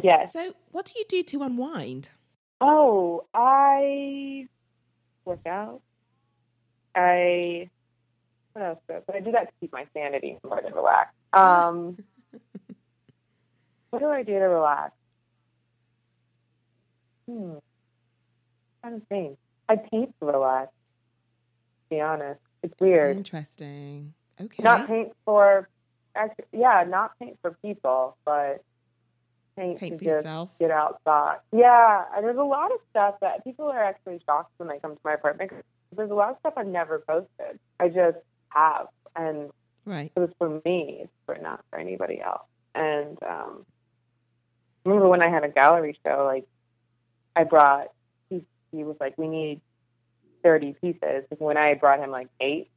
Yeah. 0.00 0.24
So, 0.24 0.54
what 0.70 0.86
do 0.86 0.92
you 0.96 1.04
do 1.08 1.22
to 1.22 1.42
unwind? 1.42 2.08
Oh, 2.60 3.26
I 3.34 4.46
work 5.24 5.46
out. 5.46 5.80
I 6.94 7.70
what 8.52 8.64
else? 8.64 8.78
do 8.88 8.94
I 8.94 8.98
do? 9.00 9.16
I 9.16 9.20
do 9.20 9.32
that 9.32 9.46
to 9.46 9.52
keep 9.60 9.72
my 9.72 9.86
sanity 9.92 10.38
more 10.44 10.60
than 10.62 10.72
relax. 10.74 11.10
Um, 11.34 11.98
what 13.90 13.98
do 13.98 14.08
I 14.08 14.22
do 14.22 14.34
to 14.34 14.44
relax? 14.44 14.92
Hmm. 17.28 17.54
I 18.84 18.90
don't 18.90 19.08
think. 19.08 19.38
I 19.68 19.74
paint 19.74 20.14
to 20.20 20.26
relax. 20.26 20.68
To 20.70 21.96
be 21.96 22.00
honest, 22.00 22.40
it's 22.62 22.74
weird. 22.78 23.16
Interesting. 23.16 24.14
Okay. 24.40 24.62
Not 24.62 24.86
paint 24.86 25.12
for, 25.24 25.68
actually, 26.14 26.46
yeah, 26.52 26.84
not 26.86 27.12
paint 27.20 27.38
for 27.42 27.56
people, 27.62 28.16
but 28.24 28.62
paint, 29.56 29.78
Paint 29.78 29.92
to 29.92 29.98
for 29.98 30.04
just 30.04 30.16
yourself. 30.24 30.58
get 30.58 30.70
outside. 30.70 31.38
Yeah, 31.52 32.04
and 32.16 32.24
there's 32.24 32.36
a 32.38 32.42
lot 32.42 32.72
of 32.72 32.78
stuff 32.90 33.14
that 33.20 33.44
people 33.44 33.66
are 33.66 33.82
actually 33.82 34.20
shocked 34.26 34.50
when 34.56 34.68
they 34.68 34.78
come 34.80 34.94
to 34.94 35.00
my 35.04 35.12
apartment. 35.14 35.50
'cause 35.50 35.62
There's 35.96 36.10
a 36.10 36.14
lot 36.14 36.30
of 36.30 36.38
stuff 36.40 36.54
I've 36.56 36.66
never 36.66 36.98
posted. 37.06 37.60
I 37.78 37.88
just 37.88 38.18
have, 38.48 38.88
and 39.14 39.50
Right. 39.86 40.10
it 40.16 40.18
was 40.18 40.30
for 40.38 40.60
me. 40.64 41.00
It's 41.02 41.12
for 41.26 41.36
not 41.36 41.64
for 41.70 41.78
anybody 41.78 42.20
else. 42.20 42.42
And 42.74 43.16
um, 43.22 43.64
remember 44.84 45.08
when 45.08 45.22
I 45.22 45.28
had 45.28 45.44
a 45.44 45.48
gallery 45.48 45.96
show, 46.04 46.24
like 46.24 46.46
I 47.36 47.44
brought. 47.44 47.88
He, 48.30 48.44
he 48.72 48.82
was 48.82 48.96
like, 48.98 49.16
"We 49.18 49.28
need 49.28 49.60
thirty 50.42 50.72
pieces." 50.80 51.24
When 51.38 51.56
I 51.56 51.74
brought 51.74 52.00
him 52.00 52.10
like 52.10 52.28
eight, 52.40 52.70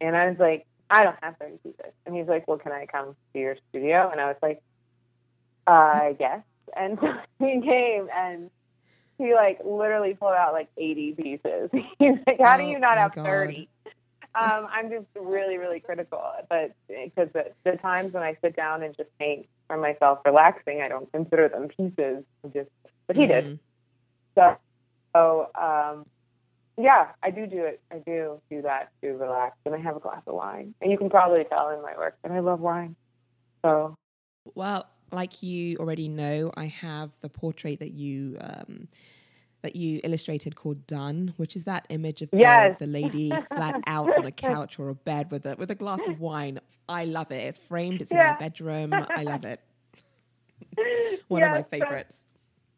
and 0.00 0.14
I 0.14 0.28
was 0.28 0.38
like, 0.38 0.66
"I 0.90 1.04
don't 1.04 1.16
have 1.22 1.36
thirty 1.38 1.58
pieces." 1.62 1.92
And 2.06 2.14
he's 2.16 2.26
like, 2.26 2.46
"Well, 2.48 2.58
can 2.58 2.72
I 2.72 2.86
come 2.86 3.16
to 3.32 3.38
your 3.38 3.56
studio?" 3.70 4.08
And 4.10 4.20
I 4.20 4.26
was 4.26 4.36
like, 4.42 4.62
"I 5.66 6.16
guess." 6.18 6.42
And 6.76 6.98
so 7.00 7.12
he 7.38 7.60
came 7.60 8.08
and 8.14 8.50
he 9.18 9.34
like 9.34 9.58
literally 9.64 10.14
pulled 10.14 10.34
out 10.34 10.52
like 10.52 10.68
80 10.76 11.12
pieces. 11.12 11.70
He's 11.98 12.14
like, 12.26 12.38
how 12.40 12.56
do 12.56 12.62
Oh, 12.64 12.70
you 12.70 12.78
not 12.78 12.98
have 12.98 13.14
God. 13.14 13.24
30? 13.24 13.68
Um, 14.34 14.68
I'm 14.70 14.90
just 14.90 15.06
really, 15.16 15.58
really 15.58 15.80
critical. 15.80 16.22
But 16.48 16.72
because 16.88 17.28
the, 17.32 17.46
the 17.64 17.76
times 17.78 18.12
when 18.14 18.22
I 18.22 18.36
sit 18.42 18.54
down 18.54 18.82
and 18.82 18.96
just 18.96 19.10
paint 19.18 19.46
for 19.66 19.76
myself 19.76 20.20
relaxing, 20.24 20.82
I 20.82 20.88
don't 20.88 21.10
consider 21.12 21.48
them 21.48 21.68
pieces. 21.68 22.24
Just, 22.54 22.68
but 23.08 23.16
he 23.16 23.26
did. 23.26 23.44
Mhm. 23.44 23.58
So, 24.36 24.56
so 25.16 25.50
um, 25.60 26.06
yeah, 26.78 27.08
I 27.22 27.30
do 27.30 27.46
do 27.46 27.64
it. 27.64 27.80
I 27.92 27.98
do 27.98 28.40
do 28.50 28.62
that 28.62 28.90
to 29.02 29.08
relax. 29.10 29.56
And 29.66 29.74
I 29.74 29.78
have 29.78 29.96
a 29.96 30.00
glass 30.00 30.22
of 30.26 30.34
wine. 30.34 30.74
And 30.80 30.90
you 30.90 30.96
can 30.96 31.10
probably 31.10 31.44
tell 31.56 31.70
in 31.70 31.82
my 31.82 31.96
work 31.96 32.16
that 32.22 32.30
I 32.30 32.38
love 32.38 32.60
wine. 32.60 32.94
So, 33.64 33.94
Well, 34.54 34.86
like 35.10 35.42
you 35.42 35.76
already 35.78 36.08
know, 36.08 36.52
I 36.56 36.66
have 36.66 37.10
the 37.20 37.28
portrait 37.28 37.80
that 37.80 37.92
you 37.92 38.36
um, 38.40 38.88
that 39.62 39.74
you 39.74 40.00
illustrated 40.04 40.54
called 40.54 40.86
"Done," 40.86 41.34
which 41.36 41.56
is 41.56 41.64
that 41.64 41.86
image 41.88 42.22
of 42.22 42.30
the- 42.30 42.38
Yes. 42.38 42.78
the, 42.78 42.86
lady 42.86 43.30
flat 43.48 43.80
out 43.86 44.16
on 44.16 44.24
a 44.24 44.30
couch 44.48 44.78
or 44.78 44.88
a 44.88 44.94
bed 44.94 45.32
with 45.32 45.44
a 45.46 45.56
with 45.56 45.70
a 45.72 45.74
glass 45.74 46.06
of 46.06 46.20
wine. 46.20 46.60
I 46.88 47.04
love 47.06 47.32
it. 47.32 47.38
It's 47.44 47.58
framed. 47.58 48.00
It's 48.00 48.12
in 48.12 48.18
my 48.18 48.36
bedroom. 48.38 48.92
I 48.94 49.22
love 49.24 49.44
it. 49.44 49.60
One 51.28 51.42
of 51.42 51.50
my 51.50 51.62
favorites. 51.62 52.24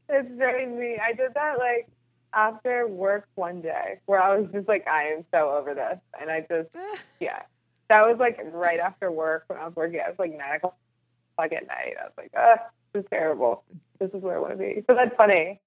It's 0.09 0.29
very 0.37 0.67
me. 0.67 0.99
I 1.01 1.13
did 1.13 1.35
that 1.35 1.59
like 1.59 1.87
after 2.35 2.87
work 2.87 3.27
one 3.35 3.61
day 3.61 4.01
where 4.07 4.23
I 4.23 4.37
was 4.39 4.49
just 4.53 4.69
like, 4.69 4.87
I 4.87 5.09
am 5.09 5.25
so 5.33 5.51
over 5.51 5.75
this. 5.75 5.99
And 6.21 6.31
I 6.31 6.41
just, 6.41 6.69
yeah. 7.21 7.43
That 7.89 8.03
was 8.07 8.17
like 8.21 8.39
right 8.53 8.79
after 8.79 9.11
work 9.11 9.45
when 9.49 9.59
I 9.59 9.65
was 9.67 9.75
working. 9.75 10.01
I 10.05 10.09
was 10.11 10.19
like 10.19 10.31
nine 10.31 10.57
o'clock 10.57 10.77
at 11.39 11.51
night. 11.67 11.95
I 12.01 12.05
was 12.05 12.13
like, 12.17 12.31
ah, 12.37 12.57
this 12.93 13.03
is 13.03 13.07
terrible. 13.11 13.65
This 13.99 14.11
is 14.15 14.23
where 14.23 14.37
I 14.37 14.41
want 14.41 14.53
to 14.53 14.59
be. 14.59 14.83
So 14.89 14.95
that's 14.95 15.15
funny. 15.17 15.61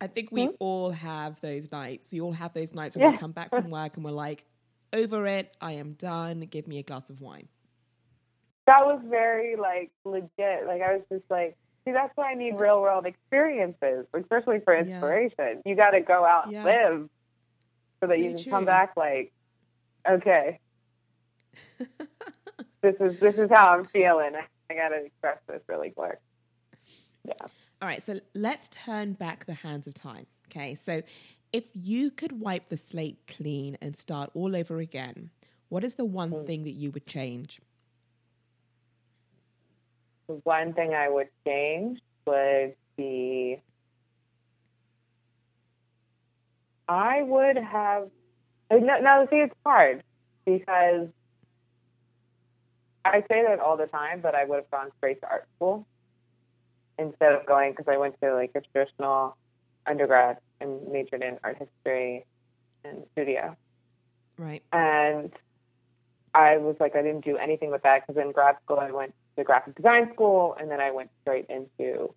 I 0.00 0.06
think 0.06 0.30
we 0.30 0.46
Hmm? 0.46 0.50
all 0.60 0.92
have 0.92 1.40
those 1.40 1.72
nights. 1.72 2.12
We 2.12 2.20
all 2.20 2.32
have 2.32 2.52
those 2.52 2.74
nights 2.74 2.96
when 2.96 3.12
we 3.12 3.18
come 3.18 3.32
back 3.32 3.50
from 3.50 3.70
work 3.70 3.96
and 3.96 4.04
we're 4.04 4.10
like, 4.12 4.44
over 4.92 5.26
it. 5.26 5.56
I 5.60 5.72
am 5.72 5.94
done. 5.94 6.40
Give 6.40 6.68
me 6.68 6.78
a 6.78 6.82
glass 6.82 7.10
of 7.10 7.20
wine. 7.20 7.48
That 8.66 8.84
was 8.84 9.00
very 9.08 9.56
like 9.56 9.90
legit. 10.04 10.66
Like 10.66 10.82
I 10.82 10.94
was 10.96 11.02
just 11.10 11.24
like, 11.30 11.56
See, 11.88 11.92
that's 11.92 12.14
why 12.16 12.32
I 12.32 12.34
need 12.34 12.56
real 12.56 12.82
world 12.82 13.06
experiences, 13.06 14.04
especially 14.12 14.60
for 14.62 14.76
inspiration. 14.76 15.32
Yeah. 15.38 15.54
You 15.64 15.74
got 15.74 15.92
to 15.92 16.00
go 16.00 16.22
out 16.22 16.50
yeah. 16.50 16.58
and 16.58 16.66
live 16.66 17.08
so 18.00 18.06
that 18.08 18.16
so 18.16 18.20
you 18.20 18.34
can 18.34 18.42
true. 18.42 18.52
come 18.52 18.64
back 18.66 18.92
like, 18.94 19.32
okay, 20.06 20.60
this 22.82 22.94
is 23.00 23.18
this 23.20 23.38
is 23.38 23.48
how 23.50 23.70
I'm 23.70 23.86
feeling. 23.86 24.32
I 24.70 24.74
got 24.74 24.90
to 24.90 25.02
express 25.02 25.38
this 25.48 25.62
really 25.66 25.88
quick. 25.88 26.18
Yeah. 27.24 27.32
All 27.40 27.88
right. 27.88 28.02
So 28.02 28.20
let's 28.34 28.68
turn 28.68 29.14
back 29.14 29.46
the 29.46 29.54
hands 29.54 29.86
of 29.86 29.94
time. 29.94 30.26
Okay. 30.48 30.74
So 30.74 31.00
if 31.54 31.70
you 31.72 32.10
could 32.10 32.38
wipe 32.38 32.68
the 32.68 32.76
slate 32.76 33.20
clean 33.26 33.78
and 33.80 33.96
start 33.96 34.30
all 34.34 34.54
over 34.54 34.78
again, 34.78 35.30
what 35.70 35.84
is 35.84 35.94
the 35.94 36.04
one 36.04 36.32
mm. 36.32 36.46
thing 36.46 36.64
that 36.64 36.72
you 36.72 36.90
would 36.90 37.06
change? 37.06 37.62
One 40.28 40.74
thing 40.74 40.94
I 40.94 41.08
would 41.08 41.28
change 41.44 42.00
would 42.26 42.74
be 42.96 43.60
I 46.88 47.22
would 47.22 47.56
have. 47.56 48.08
No, 48.70 49.00
no, 49.00 49.26
see, 49.30 49.36
it's 49.36 49.54
hard 49.64 50.02
because 50.44 51.08
I 53.04 53.20
say 53.30 53.44
that 53.46 53.60
all 53.60 53.76
the 53.76 53.86
time, 53.86 54.20
but 54.20 54.34
I 54.34 54.44
would 54.44 54.56
have 54.56 54.70
gone 54.70 54.90
straight 54.98 55.20
to 55.20 55.28
art 55.28 55.46
school 55.56 55.86
instead 56.98 57.32
of 57.32 57.46
going 57.46 57.72
because 57.72 57.86
I 57.88 57.96
went 57.96 58.20
to 58.22 58.34
like 58.34 58.50
a 58.54 58.60
traditional 58.60 59.36
undergrad 59.86 60.38
and 60.60 60.88
majored 60.90 61.22
in 61.22 61.38
art 61.44 61.58
history 61.58 62.26
and 62.84 63.04
studio. 63.12 63.56
Right. 64.36 64.62
And 64.72 65.32
I 66.34 66.58
was 66.58 66.76
like, 66.80 66.94
I 66.96 67.02
didn't 67.02 67.24
do 67.24 67.36
anything 67.36 67.70
with 67.70 67.82
that 67.82 68.06
because 68.06 68.22
in 68.22 68.32
grad 68.32 68.56
school 68.64 68.78
I 68.78 68.90
went 68.90 69.14
to 69.38 69.44
graphic 69.44 69.76
design 69.76 70.10
school 70.12 70.56
and 70.60 70.70
then 70.70 70.80
I 70.80 70.90
went 70.90 71.10
straight 71.22 71.46
into 71.48 72.12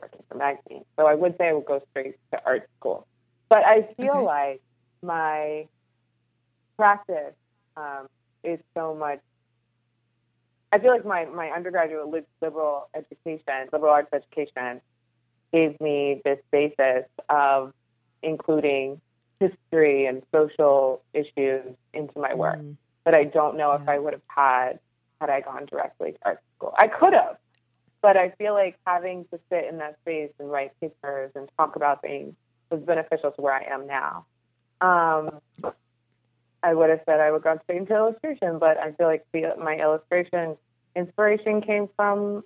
working 0.00 0.22
for 0.28 0.36
magazines. 0.36 0.84
So 0.98 1.06
I 1.06 1.14
would 1.14 1.36
say 1.38 1.48
I 1.48 1.52
would 1.52 1.66
go 1.66 1.82
straight 1.90 2.16
to 2.32 2.40
art 2.44 2.68
school. 2.78 3.06
But 3.48 3.64
I 3.64 3.88
feel 3.96 4.12
okay. 4.12 4.24
like 4.24 4.62
my 5.02 5.66
practice 6.76 7.34
um, 7.76 8.08
is 8.44 8.60
so 8.74 8.94
much. 8.94 9.20
I 10.72 10.78
feel 10.78 10.90
like 10.90 11.04
my, 11.04 11.24
my 11.26 11.50
undergraduate 11.50 12.26
liberal 12.40 12.88
education, 12.94 13.68
liberal 13.72 13.92
arts 13.92 14.08
education, 14.12 14.80
gave 15.52 15.80
me 15.80 16.20
this 16.24 16.38
basis 16.50 17.04
of 17.28 17.72
including 18.22 19.00
history 19.40 20.06
and 20.06 20.22
social 20.32 21.02
issues 21.12 21.62
into 21.92 22.18
my 22.18 22.34
work. 22.34 22.58
Mm. 22.58 22.76
But 23.04 23.14
I 23.14 23.24
don't 23.24 23.56
know 23.56 23.72
yeah. 23.72 23.82
if 23.82 23.88
I 23.88 23.98
would 23.98 24.12
have 24.12 24.22
had 24.26 24.78
had 25.20 25.30
I 25.30 25.40
gone 25.40 25.66
directly 25.66 26.12
to 26.12 26.18
art 26.24 26.40
school. 26.56 26.74
I 26.78 26.88
could 26.88 27.12
have, 27.12 27.36
but 28.02 28.16
I 28.16 28.30
feel 28.30 28.54
like 28.54 28.78
having 28.86 29.24
to 29.32 29.40
sit 29.50 29.66
in 29.68 29.78
that 29.78 29.98
space 30.02 30.30
and 30.38 30.50
write 30.50 30.72
papers 30.80 31.32
and 31.34 31.48
talk 31.56 31.76
about 31.76 32.02
things 32.02 32.34
was 32.70 32.82
beneficial 32.82 33.30
to 33.32 33.40
where 33.40 33.54
I 33.54 33.64
am 33.72 33.86
now. 33.86 34.26
Um, 34.80 35.40
I 36.62 36.74
would 36.74 36.90
have 36.90 37.00
said 37.06 37.20
I 37.20 37.30
would 37.30 37.42
go 37.42 37.58
straight 37.64 37.78
into 37.78 37.94
illustration, 37.94 38.58
but 38.58 38.76
I 38.76 38.92
feel 38.92 39.06
like 39.06 39.24
the, 39.32 39.54
my 39.62 39.76
illustration 39.76 40.56
inspiration 40.94 41.60
came 41.60 41.88
from 41.94 42.42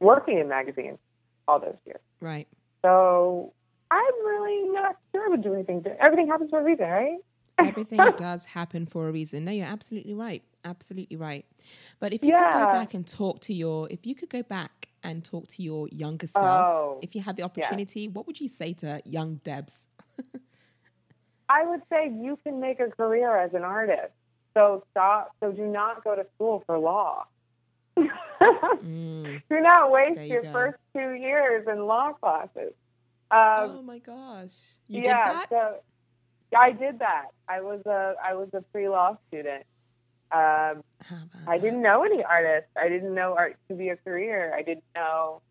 working 0.00 0.38
in 0.38 0.48
magazines 0.48 0.98
all 1.46 1.60
those 1.60 1.76
years. 1.84 2.00
Right. 2.20 2.48
So 2.82 3.52
I'm 3.90 4.26
really 4.26 4.68
not 4.72 4.96
sure 5.12 5.26
I 5.26 5.28
would 5.28 5.42
do 5.42 5.54
anything. 5.54 5.84
Everything 5.98 6.28
happens 6.28 6.50
for 6.50 6.60
a 6.60 6.64
reason, 6.64 6.86
right? 6.88 7.18
Everything 7.58 8.00
does 8.16 8.44
happen 8.44 8.86
for 8.86 9.08
a 9.08 9.12
reason. 9.12 9.44
No, 9.44 9.52
you're 9.52 9.66
absolutely 9.66 10.14
right. 10.14 10.42
Absolutely 10.64 11.16
right. 11.16 11.44
But 12.00 12.12
if 12.12 12.22
you 12.22 12.30
yeah. 12.30 12.50
could 12.50 12.58
go 12.58 12.72
back 12.72 12.94
and 12.94 13.06
talk 13.06 13.40
to 13.42 13.54
your, 13.54 13.88
if 13.90 14.06
you 14.06 14.14
could 14.14 14.30
go 14.30 14.42
back 14.42 14.88
and 15.02 15.24
talk 15.24 15.46
to 15.48 15.62
your 15.62 15.88
younger 15.88 16.26
self, 16.26 16.44
oh, 16.44 16.98
if 17.02 17.14
you 17.14 17.20
had 17.20 17.36
the 17.36 17.42
opportunity, 17.42 18.02
yeah. 18.02 18.10
what 18.10 18.26
would 18.26 18.40
you 18.40 18.48
say 18.48 18.72
to 18.74 19.00
young 19.04 19.40
Debs? 19.44 19.86
I 21.48 21.66
would 21.66 21.82
say 21.90 22.08
you 22.08 22.38
can 22.42 22.60
make 22.60 22.80
a 22.80 22.90
career 22.90 23.36
as 23.36 23.54
an 23.54 23.62
artist. 23.62 24.12
So 24.54 24.84
stop. 24.90 25.32
So 25.40 25.52
do 25.52 25.66
not 25.66 26.02
go 26.02 26.14
to 26.14 26.24
school 26.34 26.62
for 26.66 26.78
law. 26.78 27.26
mm, 27.96 29.42
do 29.50 29.60
not 29.60 29.90
waste 29.90 30.20
you 30.20 30.26
your 30.26 30.42
go. 30.42 30.52
first 30.52 30.78
two 30.94 31.12
years 31.12 31.66
in 31.70 31.86
law 31.86 32.12
classes. 32.12 32.72
Um, 33.30 33.78
oh 33.78 33.82
my 33.82 33.98
gosh! 33.98 34.52
You 34.86 35.02
yeah, 35.04 35.44
so 35.48 35.76
I 36.56 36.72
did 36.72 37.00
that. 37.00 37.26
I 37.48 37.60
was 37.60 37.80
a 37.86 38.14
I 38.22 38.34
was 38.34 38.48
a 38.52 38.60
pre 38.60 38.88
law 38.88 39.16
student. 39.28 39.64
Um, 40.32 40.82
I 41.46 41.58
didn't 41.58 41.82
know 41.82 42.04
any 42.04 42.24
artists. 42.24 42.70
I 42.76 42.88
didn't 42.88 43.14
know 43.14 43.34
art 43.36 43.56
to 43.68 43.74
be 43.74 43.90
a 43.90 43.96
career. 43.96 44.52
I 44.54 44.62
didn't 44.62 44.84
know. 44.94 45.42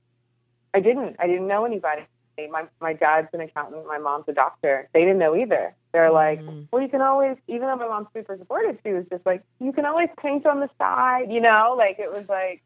I 0.74 0.80
didn't. 0.80 1.16
I 1.20 1.28
didn't 1.28 1.48
know 1.48 1.66
anybody. 1.66 2.04
My 2.50 2.66
my 2.82 2.94
dad's 2.94 3.30
an 3.34 3.42
accountant. 3.42 3.86
My 3.88 4.00
mom's 4.00 4.26
a 4.28 4.34
doctor. 4.34 4.90
They 4.94 5.02
didn't 5.02 5.20
know 5.20 5.36
either. 5.36 5.76
They're 5.94 6.12
like, 6.12 6.42
mm. 6.42 6.68
well, 6.72 6.82
you 6.82 6.90
can 6.90 7.02
always. 7.02 7.38
Even 7.48 7.68
though 7.68 7.76
my 7.76 7.88
mom's 7.88 8.08
super 8.14 8.36
supportive, 8.38 8.80
she 8.84 8.92
was 8.92 9.06
just 9.12 9.26
like, 9.26 9.44
you 9.60 9.72
can 9.72 9.86
always 9.86 10.10
paint 10.18 10.46
on 10.46 10.60
the 10.60 10.70
side. 10.80 11.32
You 11.32 11.42
know, 11.42 11.76
like 11.78 12.00
it 12.00 12.12
was 12.12 12.28
like, 12.28 12.64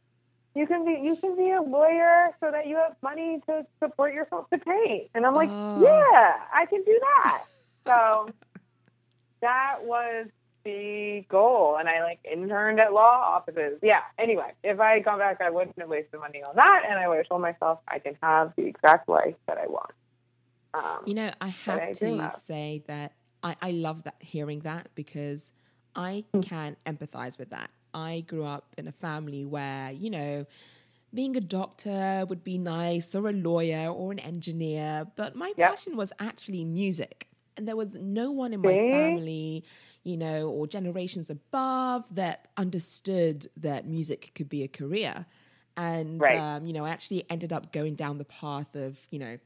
you 0.55 0.65
can 0.65 0.85
be 0.85 1.01
you 1.03 1.17
can 1.17 1.35
be 1.35 1.51
a 1.51 1.61
lawyer 1.61 2.29
so 2.39 2.49
that 2.49 2.67
you 2.67 2.77
have 2.77 2.95
money 3.03 3.41
to 3.47 3.65
support 3.83 4.13
yourself 4.13 4.49
to 4.51 4.57
paint. 4.57 5.09
And 5.13 5.25
I'm 5.25 5.35
like, 5.35 5.49
oh. 5.51 5.81
yeah, 5.81 6.35
I 6.53 6.65
can 6.65 6.83
do 6.83 6.99
that. 6.99 7.43
So 7.87 8.27
that 9.41 9.77
was 9.83 10.27
the 10.63 11.25
goal. 11.29 11.77
And 11.79 11.87
I 11.87 12.03
like 12.03 12.19
interned 12.29 12.79
at 12.79 12.93
law 12.93 13.35
offices. 13.35 13.79
Yeah. 13.81 14.01
Anyway, 14.19 14.51
if 14.63 14.79
I 14.79 14.95
had 14.95 15.05
gone 15.05 15.19
back, 15.19 15.39
I 15.41 15.49
wouldn't 15.49 15.79
have 15.79 15.89
wasted 15.89 16.19
money 16.19 16.43
on 16.43 16.55
that. 16.55 16.83
And 16.89 16.99
I 16.99 17.07
would 17.07 17.17
have 17.17 17.29
told 17.29 17.41
myself 17.41 17.79
I 17.87 17.99
can 17.99 18.17
have 18.21 18.53
the 18.55 18.65
exact 18.65 19.07
life 19.07 19.35
that 19.47 19.57
I 19.57 19.67
want. 19.67 19.91
Um, 20.73 21.03
you 21.05 21.13
know, 21.13 21.31
I 21.39 21.47
have 21.47 21.79
I 21.79 21.93
to 21.93 22.31
say 22.31 22.83
that 22.87 23.13
I, 23.41 23.55
I 23.61 23.71
love 23.71 24.03
that 24.03 24.15
hearing 24.19 24.59
that 24.61 24.89
because 24.93 25.51
I 25.95 26.25
hmm. 26.33 26.41
can 26.41 26.75
empathize 26.85 27.39
with 27.39 27.49
that. 27.51 27.69
I 27.93 28.25
grew 28.27 28.43
up 28.43 28.75
in 28.77 28.87
a 28.87 28.91
family 28.91 29.45
where, 29.45 29.91
you 29.91 30.09
know, 30.09 30.45
being 31.13 31.35
a 31.37 31.41
doctor 31.41 32.25
would 32.27 32.43
be 32.43 32.57
nice 32.57 33.15
or 33.15 33.29
a 33.29 33.33
lawyer 33.33 33.87
or 33.87 34.11
an 34.11 34.19
engineer, 34.19 35.07
but 35.15 35.35
my 35.35 35.53
yep. 35.57 35.69
passion 35.69 35.95
was 35.95 36.11
actually 36.19 36.65
music 36.65 37.27
and 37.57 37.67
there 37.67 37.75
was 37.75 37.95
no 37.95 38.31
one 38.31 38.53
in 38.53 38.61
my 38.61 38.73
family, 38.73 39.63
you 40.03 40.17
know, 40.17 40.49
or 40.49 40.67
generations 40.67 41.29
above 41.29 42.05
that 42.15 42.49
understood 42.55 43.47
that 43.57 43.87
music 43.87 44.31
could 44.35 44.47
be 44.47 44.63
a 44.63 44.67
career. 44.67 45.25
And, 45.75 46.21
right. 46.21 46.37
um, 46.39 46.65
you 46.65 46.73
know, 46.73 46.85
I 46.85 46.89
actually 46.89 47.23
ended 47.29 47.51
up 47.51 47.71
going 47.71 47.95
down 47.95 48.17
the 48.17 48.25
path 48.25 48.75
of, 48.75 48.97
you 49.11 49.19
know, 49.19 49.37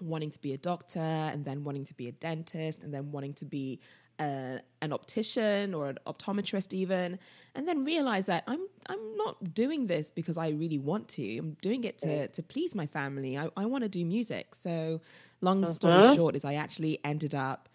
wanting 0.00 0.30
to 0.30 0.40
be 0.40 0.52
a 0.52 0.58
doctor 0.58 1.00
and 1.00 1.44
then 1.44 1.64
wanting 1.64 1.84
to 1.86 1.94
be 1.94 2.08
a 2.08 2.12
dentist 2.12 2.82
and 2.82 2.92
then 2.94 3.12
wanting 3.12 3.34
to 3.34 3.44
be 3.44 3.80
a, 4.20 4.60
an 4.82 4.92
optician 4.92 5.74
or 5.74 5.88
an 5.88 5.98
optometrist 6.06 6.72
even 6.72 7.18
and 7.54 7.66
then 7.66 7.84
realize 7.84 8.26
that 8.26 8.44
I'm 8.46 8.60
I'm 8.86 9.16
not 9.16 9.54
doing 9.54 9.86
this 9.86 10.10
because 10.10 10.36
I 10.38 10.50
really 10.50 10.78
want 10.78 11.08
to 11.10 11.38
I'm 11.38 11.56
doing 11.62 11.84
it 11.84 11.98
to 12.00 12.28
to 12.28 12.42
please 12.42 12.74
my 12.74 12.86
family 12.86 13.38
I, 13.38 13.48
I 13.56 13.66
want 13.66 13.82
to 13.82 13.88
do 13.88 14.04
music 14.04 14.54
so 14.54 15.00
long 15.40 15.64
uh-huh. 15.64 15.72
story 15.72 16.14
short 16.14 16.36
is 16.36 16.44
I 16.44 16.54
actually 16.54 16.98
ended 17.04 17.34
up 17.34 17.68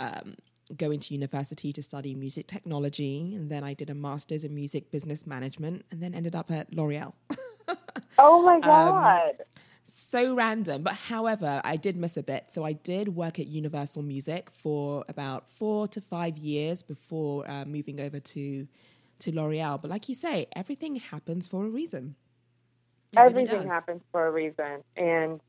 um, 0.00 0.36
going 0.76 1.00
to 1.00 1.14
university 1.14 1.72
to 1.72 1.82
study 1.82 2.14
music 2.14 2.46
technology, 2.46 3.34
and 3.34 3.50
then 3.50 3.62
I 3.62 3.74
did 3.74 3.90
a 3.90 3.94
master's 3.94 4.44
in 4.44 4.54
music 4.54 4.90
business 4.90 5.26
management, 5.26 5.84
and 5.90 6.02
then 6.02 6.14
ended 6.14 6.34
up 6.34 6.50
at 6.50 6.72
L'Oreal. 6.74 7.12
oh 8.18 8.42
my 8.42 8.54
um, 8.54 8.60
god! 8.60 9.30
Um, 9.30 9.46
so 9.86 10.34
random, 10.34 10.82
but 10.82 10.94
however, 10.94 11.60
I 11.64 11.76
did 11.76 11.96
miss 11.96 12.16
a 12.16 12.22
bit. 12.22 12.46
So 12.48 12.64
I 12.64 12.72
did 12.72 13.14
work 13.14 13.38
at 13.38 13.46
Universal 13.46 14.02
Music 14.02 14.50
for 14.50 15.04
about 15.08 15.48
four 15.48 15.86
to 15.88 16.00
five 16.00 16.36
years 16.36 16.82
before 16.82 17.48
uh, 17.48 17.64
moving 17.64 18.00
over 18.00 18.20
to 18.20 18.66
to 19.20 19.32
L'Oreal. 19.32 19.80
But 19.80 19.90
like 19.90 20.08
you 20.08 20.14
say, 20.14 20.46
everything 20.54 20.96
happens 20.96 21.46
for 21.46 21.64
a 21.64 21.68
reason. 21.68 22.16
It 23.12 23.20
everything 23.20 23.54
really 23.54 23.68
happens 23.68 24.02
for 24.12 24.26
a 24.26 24.30
reason, 24.30 24.82
and 24.96 25.40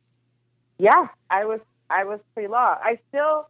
yeah, 0.78 1.08
I 1.30 1.46
was 1.46 1.60
I 1.90 2.04
was 2.06 2.20
pre 2.34 2.48
law. 2.48 2.78
I 2.82 3.00
still 3.10 3.50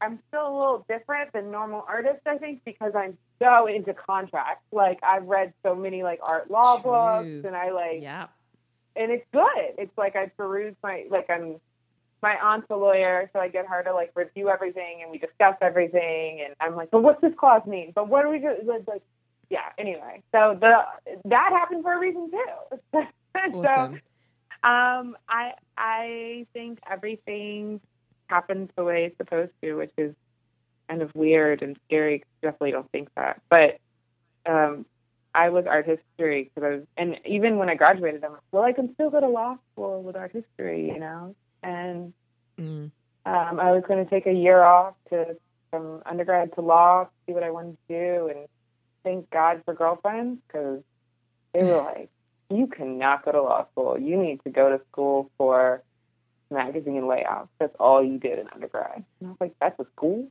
I'm 0.00 0.18
still 0.28 0.46
a 0.48 0.54
little 0.56 0.86
different 0.88 1.32
than 1.32 1.50
normal 1.50 1.84
artists, 1.86 2.22
I 2.26 2.38
think, 2.38 2.62
because 2.64 2.92
I'm 2.94 3.18
so 3.42 3.66
into 3.66 3.94
contracts. 3.94 4.64
Like 4.72 5.00
I've 5.02 5.26
read 5.26 5.52
so 5.64 5.74
many 5.74 6.02
like 6.02 6.20
art 6.22 6.50
law 6.50 6.80
True. 6.80 6.90
books 6.90 7.46
and 7.46 7.56
I 7.56 7.72
like 7.72 8.00
yeah. 8.00 8.28
And 8.96 9.10
it's 9.12 9.24
good. 9.32 9.74
It's 9.78 9.96
like 9.96 10.16
I 10.16 10.26
peruse 10.26 10.74
my 10.82 11.04
like 11.10 11.30
I'm 11.30 11.56
my 12.22 12.34
aunt's 12.34 12.66
a 12.70 12.76
lawyer, 12.76 13.30
so 13.32 13.38
I 13.40 13.48
get 13.48 13.66
her 13.66 13.82
to 13.82 13.94
like 13.94 14.12
review 14.14 14.50
everything 14.50 15.00
and 15.02 15.10
we 15.10 15.18
discuss 15.18 15.56
everything 15.62 16.42
and 16.44 16.54
I'm 16.60 16.76
like, 16.76 16.90
but 16.90 17.02
what's 17.02 17.20
this 17.20 17.32
clause 17.38 17.62
mean? 17.66 17.92
But 17.94 18.08
what 18.08 18.22
do 18.22 18.28
we 18.28 18.38
do? 18.38 18.54
Like, 18.64 18.86
like 18.86 19.02
yeah, 19.48 19.70
anyway. 19.78 20.22
So 20.32 20.56
the 20.60 20.84
that 21.26 21.50
happened 21.52 21.82
for 21.82 21.94
a 21.94 21.98
reason 21.98 22.30
too. 22.30 22.98
awesome. 23.34 23.62
so 23.64 24.68
um, 24.68 25.16
I 25.28 25.52
I 25.76 26.46
think 26.52 26.78
everything 26.90 27.80
happens 28.28 28.70
the 28.76 28.84
way 28.84 29.06
it's 29.06 29.16
supposed 29.16 29.52
to, 29.62 29.74
which 29.74 29.92
is 29.98 30.14
kind 30.88 31.02
of 31.02 31.14
weird 31.14 31.62
and 31.62 31.76
scary. 31.86 32.24
Definitely 32.42 32.72
don't 32.72 32.90
think 32.92 33.08
that, 33.16 33.40
but 33.48 33.78
um, 34.46 34.86
I 35.34 35.50
was 35.50 35.66
art 35.66 35.86
history 35.86 36.50
because 36.54 36.66
I 36.66 36.76
was, 36.76 36.86
and 36.96 37.16
even 37.24 37.56
when 37.56 37.68
I 37.68 37.74
graduated, 37.74 38.24
I'm 38.24 38.32
like, 38.32 38.40
well, 38.50 38.64
I 38.64 38.72
can 38.72 38.92
still 38.94 39.10
go 39.10 39.20
to 39.20 39.28
law 39.28 39.56
school 39.72 40.02
with 40.02 40.16
art 40.16 40.32
history, 40.32 40.88
you 40.88 40.98
know. 40.98 41.34
And 41.62 42.12
mm. 42.58 42.90
um, 43.26 43.60
I 43.60 43.72
was 43.72 43.84
going 43.86 44.04
to 44.04 44.10
take 44.10 44.26
a 44.26 44.32
year 44.32 44.62
off 44.62 44.94
to 45.10 45.36
from 45.70 46.02
undergrad 46.04 46.54
to 46.54 46.60
law, 46.60 47.08
see 47.26 47.32
what 47.32 47.44
I 47.44 47.50
wanted 47.50 47.76
to 47.88 47.94
do, 47.94 48.28
and 48.28 48.48
thank 49.04 49.30
God 49.30 49.62
for 49.64 49.74
girlfriends 49.74 50.40
because 50.46 50.82
they 51.54 51.62
were 51.62 51.76
like, 51.94 52.10
you 52.48 52.66
cannot 52.66 53.24
go 53.24 53.32
to 53.32 53.42
law 53.42 53.66
school. 53.72 53.98
You 53.98 54.16
need 54.16 54.42
to 54.44 54.50
go 54.50 54.76
to 54.76 54.82
school 54.90 55.30
for 55.38 55.82
magazine 56.50 57.06
layouts. 57.06 57.48
That's 57.58 57.74
all 57.78 58.04
you 58.04 58.18
did 58.18 58.38
in 58.38 58.48
undergrad. 58.52 59.04
And 59.20 59.28
I 59.28 59.30
was 59.30 59.36
like, 59.40 59.54
that's 59.60 59.78
a 59.78 59.86
school? 59.94 60.28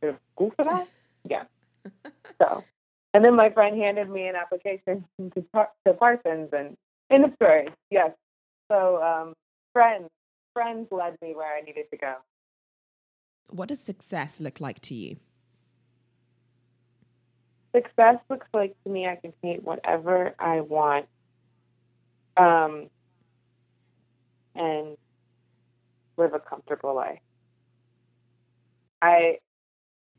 There's 0.00 0.16
a 0.16 0.34
school 0.34 0.52
for 0.56 0.64
that? 0.64 0.88
Yeah. 1.28 1.44
so, 2.38 2.64
and 3.14 3.24
then 3.24 3.34
my 3.34 3.50
friend 3.50 3.80
handed 3.80 4.08
me 4.08 4.26
an 4.26 4.36
application 4.36 5.04
to, 5.34 5.44
to 5.86 5.94
Parsons 5.94 6.50
and 6.52 6.76
in 7.10 7.22
the 7.22 7.32
story, 7.34 7.68
yes. 7.90 8.12
So, 8.70 9.02
um, 9.02 9.34
friends, 9.72 10.08
friends 10.54 10.86
led 10.92 11.16
me 11.20 11.34
where 11.34 11.56
I 11.56 11.60
needed 11.60 11.86
to 11.90 11.96
go. 11.96 12.14
What 13.48 13.68
does 13.68 13.80
success 13.80 14.40
look 14.40 14.60
like 14.60 14.80
to 14.82 14.94
you? 14.94 15.16
Success 17.74 18.16
looks 18.28 18.46
like 18.54 18.76
to 18.84 18.90
me 18.90 19.06
I 19.06 19.16
can 19.16 19.32
paint 19.42 19.64
whatever 19.64 20.34
I 20.38 20.60
want. 20.60 21.06
Um, 22.36 22.88
and 24.54 24.96
live 26.16 26.34
a 26.34 26.38
comfortable 26.38 26.94
life. 26.94 27.18
I 29.02 29.38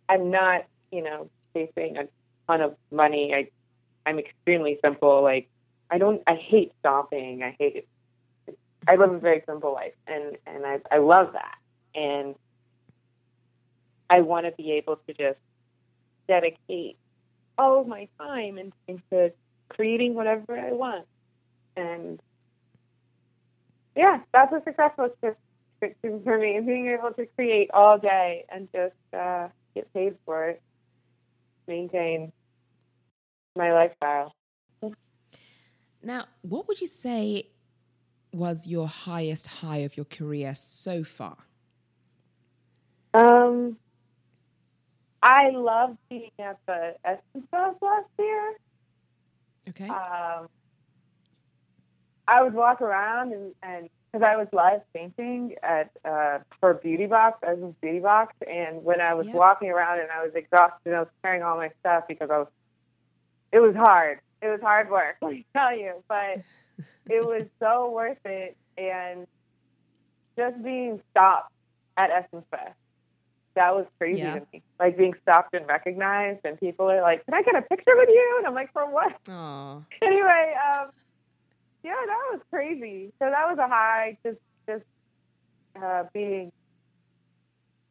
I'm 0.09 0.31
not, 0.31 0.65
you 0.91 1.03
know, 1.03 1.29
chasing 1.53 1.97
a 1.97 2.07
ton 2.51 2.61
of 2.61 2.75
money. 2.91 3.33
I 3.33 3.49
I'm 4.05 4.19
extremely 4.19 4.79
simple. 4.83 5.21
Like 5.21 5.49
I 5.89 5.97
don't 5.97 6.21
I 6.27 6.35
hate 6.35 6.73
shopping. 6.83 7.43
I 7.43 7.55
hate 7.57 7.87
I 8.87 8.95
live 8.95 9.11
a 9.11 9.19
very 9.19 9.43
simple 9.45 9.73
life 9.73 9.93
and 10.07 10.37
and 10.45 10.65
I 10.65 10.79
I 10.91 10.97
love 10.97 11.33
that. 11.33 11.57
And 11.93 12.35
I 14.09 14.21
want 14.21 14.45
to 14.45 14.51
be 14.51 14.73
able 14.73 14.97
to 15.07 15.13
just 15.13 15.39
dedicate 16.27 16.97
all 17.57 17.81
of 17.81 17.87
my 17.87 18.07
time 18.19 18.57
into 18.87 19.33
creating 19.69 20.13
whatever 20.15 20.57
I 20.57 20.71
want. 20.71 21.05
And 21.75 22.19
yeah, 23.95 24.19
that's 24.33 24.51
what 24.51 24.63
success 24.63 24.91
looks 24.97 25.17
for 25.21 26.37
me, 26.37 26.59
being 26.65 26.87
able 26.87 27.11
to 27.13 27.25
create 27.25 27.69
all 27.73 27.97
day 27.97 28.45
and 28.49 28.67
just 28.73 28.95
uh, 29.13 29.47
get 29.73 29.91
paid 29.93 30.15
for 30.25 30.49
it, 30.49 30.61
maintain 31.67 32.31
my 33.55 33.73
lifestyle. 33.73 34.33
Now, 36.03 36.25
what 36.41 36.67
would 36.67 36.81
you 36.81 36.87
say 36.87 37.49
was 38.33 38.65
your 38.65 38.87
highest 38.87 39.47
high 39.47 39.77
of 39.77 39.95
your 39.95 40.05
career 40.05 40.55
so 40.55 41.03
far? 41.03 41.37
Um, 43.13 43.77
I 45.21 45.49
loved 45.51 45.97
being 46.09 46.31
at 46.39 46.57
the 46.65 46.95
Essence 47.05 47.47
Fest 47.51 47.77
last 47.81 48.07
year. 48.17 48.53
Okay. 49.69 49.87
Um, 49.87 50.47
I 52.27 52.41
would 52.41 52.53
walk 52.53 52.81
around 52.81 53.33
and, 53.33 53.53
and 53.61 53.89
because 54.11 54.25
I 54.25 54.35
was 54.35 54.47
live 54.51 54.81
painting 54.93 55.55
at 55.63 55.91
uh, 56.03 56.39
for 56.59 56.73
Beauty 56.75 57.05
Box, 57.05 57.39
Essence 57.43 57.75
Beauty 57.81 57.99
Box, 57.99 58.33
and 58.49 58.83
when 58.83 58.99
I 58.99 59.13
was 59.13 59.27
yeah. 59.27 59.35
walking 59.35 59.69
around 59.69 59.99
and 59.99 60.09
I 60.11 60.23
was 60.23 60.33
exhausted, 60.35 60.79
and 60.85 60.95
I 60.95 60.99
was 60.99 61.09
carrying 61.23 61.43
all 61.43 61.57
my 61.57 61.69
stuff 61.79 62.05
because 62.07 62.29
I 62.29 62.39
was. 62.39 62.47
It 63.51 63.59
was 63.59 63.75
hard. 63.75 64.19
It 64.41 64.47
was 64.47 64.61
hard 64.61 64.89
work, 64.89 65.17
let 65.21 65.31
me 65.31 65.45
tell 65.55 65.75
you, 65.75 66.03
but 66.07 66.41
it 67.09 67.25
was 67.25 67.45
so 67.59 67.91
worth 67.91 68.17
it, 68.25 68.57
and 68.77 69.27
just 70.37 70.63
being 70.63 71.01
stopped 71.11 71.51
at 71.97 72.09
Essence 72.09 72.45
Fest 72.49 72.75
that 73.55 73.75
was 73.75 73.85
crazy 73.97 74.19
yeah. 74.19 74.39
to 74.39 74.47
me. 74.53 74.61
Like 74.79 74.97
being 74.97 75.13
stopped 75.21 75.53
and 75.53 75.67
recognized, 75.67 76.39
and 76.43 76.59
people 76.59 76.89
are 76.89 77.01
like, 77.01 77.25
"Can 77.25 77.33
I 77.33 77.41
get 77.41 77.55
a 77.55 77.61
picture 77.61 77.95
with 77.95 78.09
you?" 78.09 78.35
And 78.37 78.47
I'm 78.47 78.53
like, 78.53 78.71
"For 78.73 78.89
what?" 78.89 79.23
Aww. 79.25 79.85
Anyway, 80.01 80.55
um, 80.73 80.89
yeah, 81.83 81.95
that 82.05 82.29
was 82.31 82.41
crazy. 82.49 83.11
So 83.19 83.29
that 83.29 83.47
was 83.49 83.57
a 83.57 83.67
high. 83.67 84.17
Just, 84.23 84.39
just 84.67 84.83
uh, 85.81 86.03
being 86.13 86.51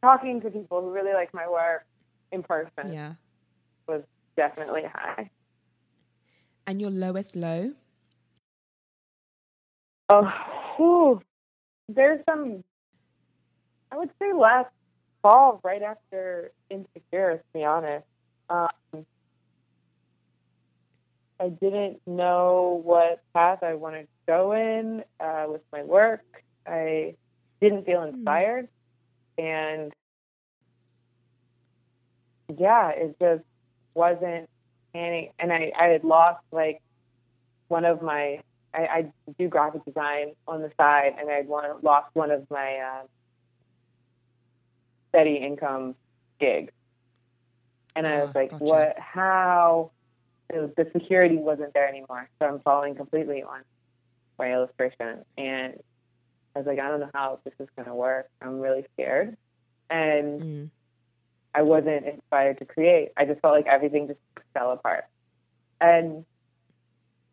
talking 0.02 0.40
to 0.40 0.50
people 0.50 0.80
who 0.80 0.90
really 0.90 1.12
like 1.12 1.32
my 1.34 1.48
work 1.48 1.84
in 2.32 2.42
person. 2.42 2.92
Yeah, 2.92 3.14
was 3.86 4.02
definitely 4.36 4.84
high. 4.84 5.30
And 6.70 6.80
your 6.80 6.90
lowest 6.90 7.34
low? 7.34 7.72
Oh, 10.08 10.32
whew. 10.76 11.20
there's 11.88 12.20
some. 12.30 12.62
I 13.90 13.96
would 13.96 14.10
say 14.22 14.32
less 14.32 14.66
fall 15.20 15.60
right 15.64 15.82
after 15.82 16.52
Insecure, 16.70 17.38
to 17.38 17.44
be 17.52 17.64
honest. 17.64 18.06
Um, 18.48 18.68
I 21.40 21.48
didn't 21.48 22.02
know 22.06 22.80
what 22.84 23.20
path 23.34 23.64
I 23.64 23.74
wanted 23.74 24.02
to 24.02 24.08
go 24.28 24.52
in 24.52 25.02
uh, 25.18 25.46
with 25.48 25.62
my 25.72 25.82
work. 25.82 26.44
I 26.68 27.16
didn't 27.60 27.84
feel 27.84 28.02
hmm. 28.02 28.14
inspired. 28.14 28.68
Mm. 29.40 29.42
And 29.42 29.92
yeah, 32.60 32.90
it 32.90 33.16
just 33.20 33.42
wasn't 33.92 34.48
panning. 34.92 35.30
And 35.38 35.52
I, 35.52 35.72
I 35.78 35.86
had 35.86 36.04
lost 36.04 36.42
like 36.52 36.80
one 37.68 37.84
of 37.84 38.02
my, 38.02 38.40
I, 38.74 38.80
I 38.80 39.12
do 39.38 39.48
graphic 39.48 39.84
design 39.84 40.34
on 40.46 40.62
the 40.62 40.70
side, 40.76 41.14
and 41.18 41.30
I'd 41.30 41.48
lost 41.48 42.08
one 42.14 42.30
of 42.30 42.48
my 42.50 42.76
uh, 42.76 43.02
steady 45.10 45.36
income 45.36 45.94
gigs, 46.38 46.72
And 47.94 48.06
I 48.06 48.20
was 48.22 48.30
ah, 48.34 48.38
like, 48.38 48.50
gotcha. 48.50 48.64
what, 48.64 48.98
how? 48.98 49.90
the 50.52 50.88
security 50.92 51.36
wasn't 51.36 51.72
there 51.74 51.88
anymore. 51.88 52.28
So 52.38 52.48
I'm 52.48 52.60
falling 52.60 52.94
completely 52.94 53.42
on 53.42 53.60
my 54.38 54.52
illustration. 54.52 55.24
And 55.38 55.74
I 56.54 56.58
was 56.58 56.66
like, 56.66 56.78
I 56.78 56.88
don't 56.88 57.00
know 57.00 57.10
how 57.14 57.40
this 57.44 57.54
is 57.60 57.68
going 57.76 57.86
to 57.86 57.94
work. 57.94 58.28
I'm 58.42 58.60
really 58.60 58.84
scared. 58.94 59.36
And 59.88 60.42
mm. 60.42 60.70
I 61.54 61.62
wasn't 61.62 62.06
inspired 62.06 62.58
to 62.58 62.64
create. 62.64 63.10
I 63.16 63.24
just 63.24 63.40
felt 63.40 63.54
like 63.54 63.66
everything 63.66 64.08
just 64.08 64.20
fell 64.54 64.72
apart. 64.72 65.04
And 65.80 66.24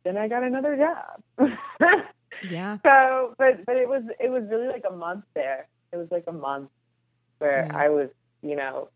then 0.04 0.18
I 0.18 0.28
got 0.28 0.44
another 0.44 0.76
job. 0.78 1.50
yeah. 2.50 2.78
So, 2.84 3.36
but 3.38 3.66
but 3.66 3.76
it 3.76 3.88
was 3.88 4.04
it 4.20 4.30
was 4.30 4.44
really 4.50 4.68
like 4.68 4.86
a 4.90 4.94
month 4.94 5.26
there. 5.34 5.68
It 5.92 5.98
was 5.98 6.08
like 6.12 6.24
a 6.28 6.32
month 6.32 6.70
where 7.40 7.64
mm-hmm. 7.64 7.76
I 7.76 7.90
was, 7.90 8.10
you 8.42 8.56
know, 8.56 8.90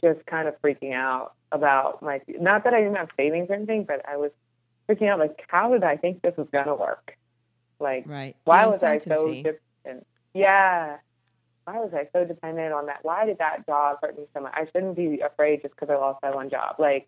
just 0.00 0.24
kind 0.26 0.48
of 0.48 0.60
freaking 0.60 0.94
out 0.94 1.34
about 1.52 2.02
my, 2.02 2.20
not 2.40 2.64
that 2.64 2.74
I 2.74 2.80
didn't 2.80 2.96
have 2.96 3.08
savings 3.16 3.48
or 3.50 3.54
anything, 3.54 3.84
but 3.84 4.06
I 4.08 4.16
was 4.16 4.30
freaking 4.88 5.08
out 5.08 5.18
like, 5.18 5.44
how 5.48 5.72
did 5.72 5.82
I 5.82 5.96
think 5.96 6.22
this 6.22 6.36
was 6.36 6.48
going 6.52 6.66
to 6.66 6.74
work? 6.74 7.16
Like, 7.80 8.04
right. 8.06 8.36
why 8.44 8.66
was 8.66 8.82
I 8.82 8.98
so 8.98 9.32
dependent? 9.32 10.06
Yeah. 10.34 10.98
Why 11.68 11.80
was 11.80 11.92
I 11.92 12.08
so 12.14 12.24
dependent 12.24 12.72
on 12.72 12.86
that? 12.86 13.00
Why 13.02 13.26
did 13.26 13.38
that 13.38 13.66
job 13.66 13.98
hurt 14.00 14.16
me 14.16 14.24
so 14.34 14.40
much? 14.40 14.52
I 14.54 14.64
shouldn't 14.72 14.96
be 14.96 15.20
afraid 15.20 15.60
just 15.60 15.74
because 15.74 15.90
I 15.90 15.96
lost 15.96 16.18
my 16.22 16.34
one 16.34 16.48
job. 16.48 16.76
Like, 16.78 17.06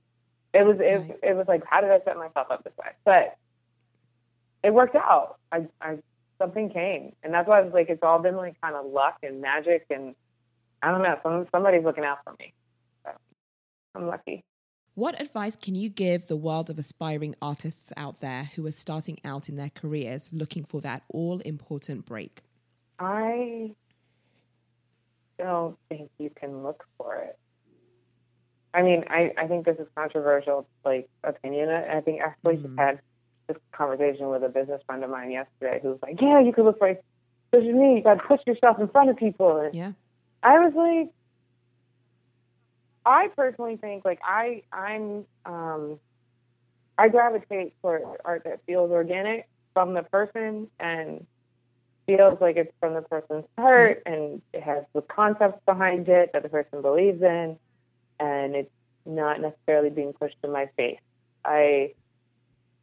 it 0.52 0.66
was, 0.66 0.76
it, 0.80 0.82
right. 0.82 1.18
it 1.22 1.34
was 1.34 1.46
like, 1.48 1.62
how 1.64 1.80
did 1.80 1.90
I 1.90 2.00
set 2.04 2.18
myself 2.18 2.48
up 2.50 2.62
this 2.62 2.74
way? 2.78 2.90
But 3.02 3.38
it 4.62 4.74
worked 4.74 4.96
out. 4.96 5.38
I, 5.50 5.66
I 5.80 5.96
something 6.38 6.68
came, 6.68 7.12
and 7.22 7.32
that's 7.32 7.48
why 7.48 7.60
I 7.60 7.62
was 7.62 7.72
like, 7.72 7.88
it's 7.88 8.02
all 8.02 8.18
been 8.18 8.36
like 8.36 8.60
kind 8.60 8.76
of 8.76 8.84
luck 8.84 9.16
and 9.22 9.40
magic, 9.40 9.86
and 9.88 10.14
I 10.82 10.90
don't 10.90 11.02
know, 11.02 11.18
some 11.22 11.46
somebody's 11.50 11.84
looking 11.84 12.04
out 12.04 12.18
for 12.22 12.34
me. 12.38 12.52
So 13.04 13.12
I'm 13.94 14.08
lucky. 14.08 14.44
What 14.94 15.18
advice 15.18 15.56
can 15.56 15.74
you 15.74 15.88
give 15.88 16.26
the 16.26 16.36
world 16.36 16.68
of 16.68 16.78
aspiring 16.78 17.34
artists 17.40 17.94
out 17.96 18.20
there 18.20 18.50
who 18.54 18.66
are 18.66 18.72
starting 18.72 19.20
out 19.24 19.48
in 19.48 19.56
their 19.56 19.70
careers 19.70 20.28
looking 20.34 20.64
for 20.64 20.82
that 20.82 21.02
all 21.08 21.40
important 21.40 22.04
break? 22.04 22.42
I 22.98 23.70
don't 25.42 25.76
think 25.88 26.10
you 26.18 26.30
can 26.30 26.62
look 26.62 26.84
for 26.96 27.16
it. 27.16 27.38
I 28.72 28.82
mean, 28.82 29.04
I, 29.08 29.32
I 29.36 29.46
think 29.46 29.66
this 29.66 29.78
is 29.78 29.86
controversial, 29.96 30.66
like 30.84 31.08
opinion. 31.24 31.68
I 31.70 32.00
think 32.00 32.20
actually 32.20 32.56
mm-hmm. 32.56 32.66
just 32.66 32.78
had 32.78 33.00
this 33.48 33.56
conversation 33.72 34.28
with 34.28 34.44
a 34.44 34.48
business 34.48 34.80
friend 34.86 35.02
of 35.02 35.10
mine 35.10 35.32
yesterday 35.32 35.80
who 35.82 35.90
was 35.90 35.98
like, 36.02 36.20
"Yeah, 36.20 36.40
you 36.40 36.52
could 36.52 36.64
look 36.64 36.78
for 36.78 36.96
social 37.52 37.72
media. 37.72 37.96
You 37.96 38.02
got 38.02 38.14
to 38.14 38.26
push 38.28 38.40
yourself 38.46 38.78
in 38.78 38.88
front 38.88 39.10
of 39.10 39.16
people." 39.16 39.56
And 39.58 39.74
yeah, 39.74 39.92
I 40.42 40.60
was 40.60 40.72
like, 40.74 41.12
I 43.04 43.28
personally 43.34 43.76
think 43.76 44.04
like 44.04 44.20
I 44.22 44.62
I'm 44.72 45.24
um 45.44 45.98
I 46.96 47.08
gravitate 47.08 47.74
for 47.82 48.18
art 48.24 48.44
that 48.44 48.60
feels 48.66 48.90
organic 48.90 49.48
from 49.74 49.94
the 49.94 50.02
person 50.02 50.68
and 50.78 51.26
feels 52.16 52.40
like 52.40 52.56
it's 52.56 52.72
from 52.80 52.94
the 52.94 53.02
person's 53.02 53.44
heart 53.56 54.02
and 54.04 54.42
it 54.52 54.62
has 54.62 54.84
the 54.94 55.02
concepts 55.02 55.60
behind 55.64 56.08
it 56.08 56.30
that 56.32 56.42
the 56.42 56.48
person 56.48 56.82
believes 56.82 57.22
in 57.22 57.56
and 58.18 58.56
it's 58.56 58.70
not 59.06 59.40
necessarily 59.40 59.90
being 59.90 60.12
pushed 60.12 60.36
in 60.42 60.50
my 60.52 60.68
face. 60.76 60.98
I, 61.44 61.94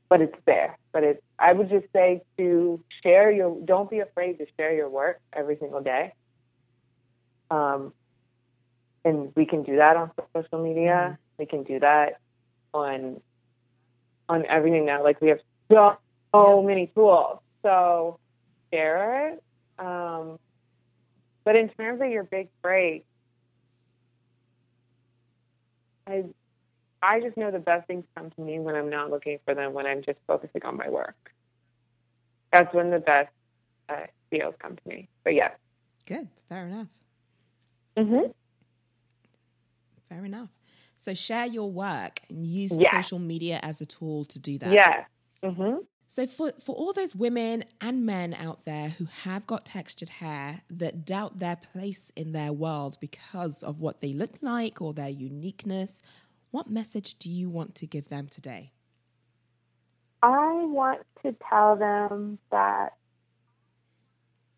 but 0.09 0.21
it's 0.21 0.37
there. 0.45 0.77
But 0.93 1.03
it's, 1.03 1.21
I 1.37 1.51
would 1.51 1.69
just 1.69 1.87
say 1.93 2.21
to 2.37 2.81
share 3.03 3.29
your, 3.31 3.59
don't 3.65 3.89
be 3.89 3.99
afraid 3.99 4.37
to 4.37 4.45
share 4.57 4.73
your 4.73 4.89
work 4.89 5.19
every 5.33 5.57
single 5.57 5.81
day. 5.81 6.13
Um, 7.51 7.93
and 9.03 9.33
we 9.35 9.45
can 9.45 9.63
do 9.63 9.75
that 9.77 9.97
on 9.97 10.11
social 10.33 10.63
media. 10.63 10.91
Mm-hmm. 10.91 11.21
We 11.37 11.45
can 11.45 11.63
do 11.63 11.79
that 11.81 12.19
on, 12.73 13.21
on 14.29 14.45
everything 14.45 14.85
now. 14.85 15.03
Like 15.03 15.19
we 15.21 15.29
have 15.29 15.39
so, 15.71 15.97
so 16.33 16.63
many 16.63 16.87
tools. 16.87 17.39
So 17.61 18.19
share 18.71 19.29
it. 19.29 19.43
Um, 19.79 20.39
but 21.43 21.55
in 21.55 21.69
terms 21.69 22.01
of 22.01 22.09
your 22.09 22.23
big 22.23 22.49
break, 22.61 23.05
I 26.07 26.25
I 27.01 27.19
just 27.21 27.37
know 27.37 27.51
the 27.51 27.59
best 27.59 27.87
things 27.87 28.05
come 28.15 28.31
to 28.31 28.41
me 28.41 28.59
when 28.59 28.75
I'm 28.75 28.89
not 28.89 29.09
looking 29.09 29.39
for 29.45 29.53
them, 29.53 29.73
when 29.73 29.85
I'm 29.85 30.01
just 30.03 30.17
focusing 30.25 30.63
on 30.65 30.77
my 30.77 30.89
work. 30.89 31.31
That's 32.51 32.73
when 32.73 32.89
the 32.89 32.99
best 32.99 33.29
uh, 33.89 34.07
deals 34.31 34.55
come 34.59 34.75
to 34.75 34.81
me. 34.87 35.07
But 35.23 35.35
yeah. 35.35 35.51
Good. 36.05 36.27
Fair 36.49 36.65
enough. 36.65 36.87
Mm-hmm. 37.97 38.31
Fair 40.09 40.25
enough. 40.25 40.49
So 40.97 41.13
share 41.13 41.45
your 41.45 41.71
work 41.71 42.21
and 42.29 42.45
use 42.45 42.75
yeah. 42.77 42.99
social 42.99 43.19
media 43.19 43.59
as 43.61 43.81
a 43.81 43.85
tool 43.85 44.25
to 44.25 44.39
do 44.39 44.57
that. 44.57 44.71
Yeah. 44.71 45.05
Mm-hmm. 45.43 45.77
So 46.09 46.25
for 46.25 46.53
for 46.63 46.73
all 46.75 46.93
those 46.93 47.15
women 47.15 47.65
and 47.81 48.05
men 48.05 48.33
out 48.33 48.65
there 48.65 48.89
who 48.89 49.05
have 49.23 49.45
got 49.45 49.65
textured 49.65 50.09
hair 50.09 50.61
that 50.69 51.05
doubt 51.05 51.39
their 51.39 51.57
place 51.57 52.11
in 52.15 52.31
their 52.31 52.53
world 52.53 52.97
because 53.01 53.61
of 53.61 53.79
what 53.79 54.01
they 54.01 54.13
look 54.13 54.35
like 54.41 54.81
or 54.81 54.93
their 54.93 55.09
uniqueness, 55.09 56.01
what 56.51 56.69
message 56.69 57.15
do 57.19 57.29
you 57.29 57.49
want 57.49 57.75
to 57.75 57.85
give 57.85 58.09
them 58.09 58.27
today? 58.29 58.71
I 60.23 60.63
want 60.65 61.01
to 61.23 61.35
tell 61.49 61.75
them 61.75 62.39
that 62.51 62.93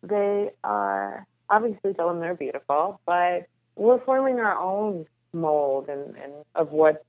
they 0.02 0.50
are 0.64 1.26
obviously 1.50 1.92
tell 1.94 2.08
them 2.08 2.20
they're 2.20 2.34
beautiful, 2.34 3.00
but 3.04 3.46
we're 3.76 4.00
forming 4.04 4.38
our 4.38 4.58
own 4.58 5.06
mold 5.32 5.88
and, 5.88 6.16
and 6.16 6.32
of 6.54 6.70
what's 6.70 7.04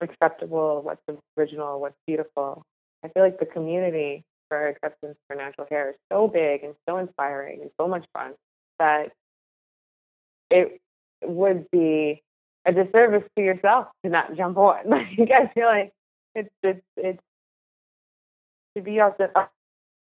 acceptable, 0.00 0.82
what's 0.82 1.00
original, 1.38 1.80
what's 1.80 1.96
beautiful. 2.06 2.66
I 3.04 3.08
feel 3.08 3.22
like 3.22 3.38
the 3.38 3.46
community 3.46 4.24
for 4.48 4.66
acceptance 4.68 5.16
for 5.28 5.36
natural 5.36 5.66
hair 5.70 5.90
is 5.90 5.96
so 6.10 6.26
big 6.26 6.64
and 6.64 6.74
so 6.88 6.96
inspiring 6.96 7.60
and 7.60 7.70
so 7.78 7.86
much 7.86 8.06
fun 8.14 8.32
that 8.78 9.12
it 10.50 10.80
would 11.22 11.70
be 11.70 12.22
a 12.66 12.72
disservice 12.72 13.24
to 13.36 13.44
yourself 13.44 13.88
to 14.04 14.10
not 14.10 14.36
jump 14.36 14.56
on. 14.56 14.76
Like 14.88 15.30
I 15.30 15.48
feel 15.52 15.66
like 15.66 15.92
it's 16.34 16.50
it's 16.62 16.84
it's 16.96 17.22
to 18.76 18.82
be 18.82 19.00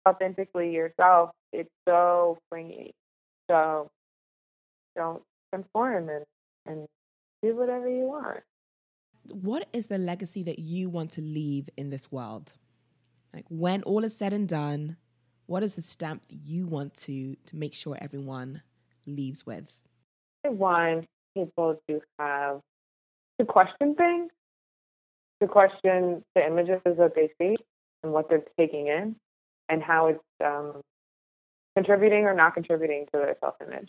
authentically 0.07 0.72
yourself. 0.72 1.30
It's 1.53 1.70
so 1.86 2.38
freeing. 2.49 2.92
So 3.51 3.90
don't 4.97 5.22
conform 5.53 6.09
and 6.09 6.24
and 6.66 6.86
do 7.42 7.57
whatever 7.57 7.88
you 7.88 8.05
want. 8.05 8.40
What 9.30 9.66
is 9.72 9.86
the 9.88 9.99
legacy 9.99 10.42
that 10.45 10.59
you 10.59 10.88
want 10.90 11.11
to 11.12 11.22
leave 11.22 11.68
in 11.76 11.90
this 11.90 12.12
world? 12.12 12.53
Like 13.35 13.47
when 13.49 13.82
all 13.82 14.05
is 14.05 14.16
said 14.16 14.32
and 14.32 14.49
done, 14.49 14.97
what 15.47 15.62
is 15.64 15.74
the 15.74 15.82
stamp 15.82 16.26
that 16.28 16.39
you 16.45 16.66
want 16.66 16.95
to 17.03 17.37
to 17.47 17.57
make 17.57 17.74
sure 17.74 17.99
everyone 18.01 18.62
leaves 19.07 19.45
with? 19.45 19.76
I 20.47 20.51
want 20.51 21.07
people 21.37 21.80
to 21.89 22.01
have 22.18 22.61
to 23.41 23.45
question 23.45 23.97
things, 23.97 24.30
to 25.43 25.49
question 25.49 26.22
the 26.37 26.47
images 26.47 26.80
that 26.85 27.12
they 27.16 27.30
see 27.41 27.57
and 28.05 28.12
what 28.12 28.28
they're 28.28 28.45
taking 28.59 28.87
in, 28.87 29.16
and 29.68 29.82
how 29.82 30.07
it's 30.07 30.20
um, 30.45 30.80
contributing 31.74 32.24
or 32.24 32.35
not 32.35 32.55
contributing 32.55 33.07
to 33.12 33.18
their 33.18 33.37
self 33.41 33.57
image. 33.61 33.89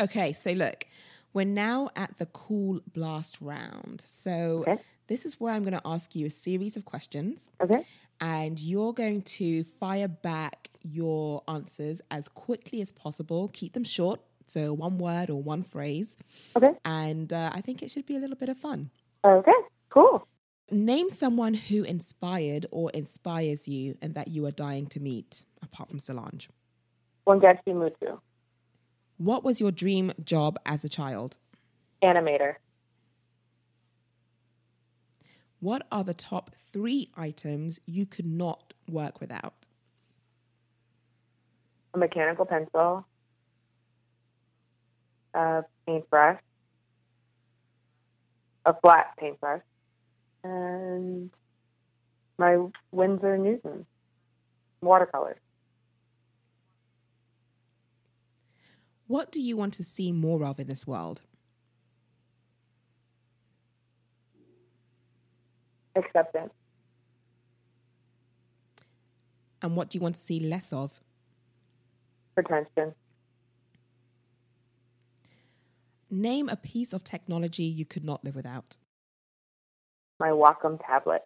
Okay, 0.00 0.32
so 0.32 0.52
look, 0.52 0.84
we're 1.32 1.44
now 1.44 1.90
at 1.96 2.18
the 2.18 2.26
cool 2.26 2.80
blast 2.92 3.38
round. 3.40 4.02
So 4.06 4.64
okay. 4.66 4.78
this 5.06 5.24
is 5.26 5.38
where 5.40 5.52
I'm 5.52 5.62
going 5.62 5.78
to 5.78 5.86
ask 5.86 6.14
you 6.14 6.26
a 6.26 6.30
series 6.30 6.76
of 6.76 6.84
questions. 6.84 7.50
Okay 7.62 7.84
and 8.20 8.58
you're 8.58 8.92
going 8.92 9.22
to 9.22 9.64
fire 9.78 10.08
back 10.08 10.70
your 10.82 11.42
answers 11.48 12.00
as 12.10 12.28
quickly 12.28 12.80
as 12.80 12.92
possible. 12.92 13.50
Keep 13.52 13.74
them 13.74 13.84
short, 13.84 14.20
so 14.46 14.72
one 14.72 14.98
word 14.98 15.30
or 15.30 15.42
one 15.42 15.62
phrase. 15.62 16.16
Okay. 16.56 16.72
And 16.84 17.32
uh, 17.32 17.50
I 17.52 17.60
think 17.60 17.82
it 17.82 17.90
should 17.90 18.06
be 18.06 18.16
a 18.16 18.18
little 18.18 18.36
bit 18.36 18.48
of 18.48 18.58
fun. 18.58 18.90
Okay, 19.24 19.52
cool. 19.88 20.26
Name 20.70 21.08
someone 21.08 21.54
who 21.54 21.82
inspired 21.82 22.66
or 22.70 22.90
inspires 22.90 23.68
you 23.68 23.96
and 24.02 24.14
that 24.14 24.28
you 24.28 24.44
are 24.46 24.50
dying 24.50 24.86
to 24.88 25.00
meet, 25.00 25.44
apart 25.62 25.88
from 25.88 25.98
Solange. 25.98 26.48
Wangechi 27.26 27.68
Mutu. 27.68 28.18
What 29.18 29.42
was 29.42 29.60
your 29.60 29.72
dream 29.72 30.12
job 30.24 30.58
as 30.64 30.84
a 30.84 30.88
child? 30.88 31.38
Animator. 32.02 32.54
What 35.58 35.86
are 35.90 36.04
the 36.04 36.14
top 36.14 36.52
three 36.72 37.10
items 37.16 37.80
you 37.84 38.06
could 38.06 38.26
not 38.26 38.74
work 38.88 39.20
without? 39.20 39.66
A 41.94 41.98
mechanical 41.98 42.46
pencil, 42.46 43.04
a 45.34 45.64
paintbrush, 45.84 46.40
a 48.64 48.74
flat 48.80 49.16
paintbrush, 49.18 49.62
and 50.44 51.30
my 52.38 52.56
Winsor 52.92 53.36
Newton 53.36 53.84
watercolors. 54.80 55.38
What 59.08 59.32
do 59.32 59.40
you 59.40 59.56
want 59.56 59.74
to 59.74 59.82
see 59.82 60.12
more 60.12 60.44
of 60.44 60.60
in 60.60 60.68
this 60.68 60.86
world? 60.86 61.22
acceptance. 65.98 66.52
And 69.60 69.76
what 69.76 69.90
do 69.90 69.98
you 69.98 70.02
want 70.02 70.14
to 70.14 70.20
see 70.20 70.40
less 70.40 70.72
of? 70.72 71.00
Pretension. 72.34 72.94
Name 76.10 76.48
a 76.48 76.56
piece 76.56 76.92
of 76.92 77.04
technology 77.04 77.64
you 77.64 77.84
could 77.84 78.04
not 78.04 78.24
live 78.24 78.36
without. 78.36 78.76
My 80.20 80.30
Wacom 80.30 80.80
tablet. 80.86 81.22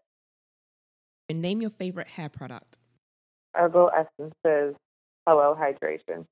And 1.29 1.41
name 1.41 1.61
your 1.61 1.71
favorite 1.71 2.09
hair 2.09 2.29
product. 2.29 2.79
Herbal 3.55 3.91
Essences 3.91 4.75
Hello 5.27 5.57
Hydration. 5.59 6.27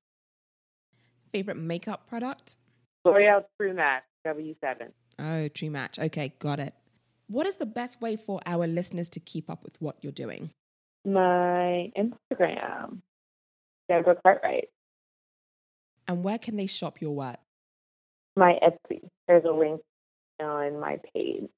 Favorite 1.33 1.57
makeup 1.57 2.09
product? 2.09 2.57
L'Oreal 3.05 3.45
True 3.57 3.75
Match 3.75 4.03
W7. 4.27 4.91
Oh, 5.19 5.49
True 5.49 5.71
Match. 5.71 5.99
Okay, 5.99 6.35
got 6.39 6.59
it. 6.59 6.75
What 7.29 7.47
is 7.47 7.57
the 7.57 7.67
best 7.67 8.01
way 8.01 8.17
for 8.17 8.41
our 8.45 8.67
listeners 8.67 9.09
to 9.11 9.21
keep 9.21 9.49
up 9.49 9.63
with 9.63 9.81
what 9.81 9.97
you're 10.03 10.13
doing? 10.13 10.51
My 11.05 11.93
Instagram, 11.97 12.99
Deborah 13.89 14.17
Cartwright. 14.23 14.69
And 16.09 16.25
where 16.25 16.39
can 16.39 16.57
they 16.57 16.67
shop 16.67 17.01
your 17.01 17.13
work? 17.13 17.39
My 18.37 18.59
Etsy. 18.63 19.09
There's 19.29 19.45
a 19.45 19.53
link 19.53 19.81
on 20.41 20.81
my 20.81 20.99
page. 21.15 21.49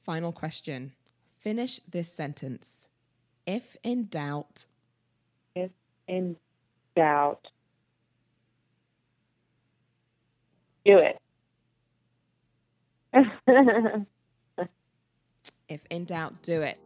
Final 0.00 0.32
question. 0.32 0.92
Finish 1.38 1.80
this 1.88 2.10
sentence. 2.10 2.88
If 3.46 3.76
in 3.82 4.06
doubt. 4.06 4.66
If 5.54 5.70
in 6.08 6.36
doubt. 6.96 7.48
Do 10.84 10.98
it. 10.98 11.18
If 15.68 15.80
in 15.90 16.04
doubt, 16.04 16.42
do 16.42 16.60
it. 16.60 16.78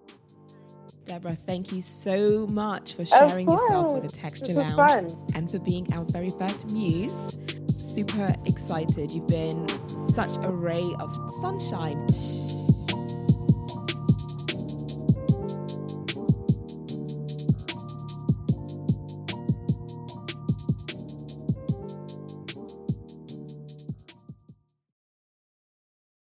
Deborah, 1.04 1.32
thank 1.32 1.72
you 1.72 1.80
so 1.80 2.46
much 2.50 2.94
for 2.94 3.04
sharing 3.04 3.50
yourself 3.50 3.92
with 3.92 4.04
the 4.04 4.08
Texture 4.08 4.52
Lounge 4.52 4.76
fun. 4.76 5.26
and 5.34 5.50
for 5.50 5.58
being 5.58 5.92
our 5.92 6.04
very 6.12 6.30
first 6.30 6.70
muse. 6.70 7.36
Super 7.68 8.34
excited. 8.46 9.10
You've 9.10 9.26
been 9.26 9.66
such 10.08 10.36
a 10.42 10.50
ray 10.50 10.84
of 11.00 11.12
sunshine. 11.40 12.06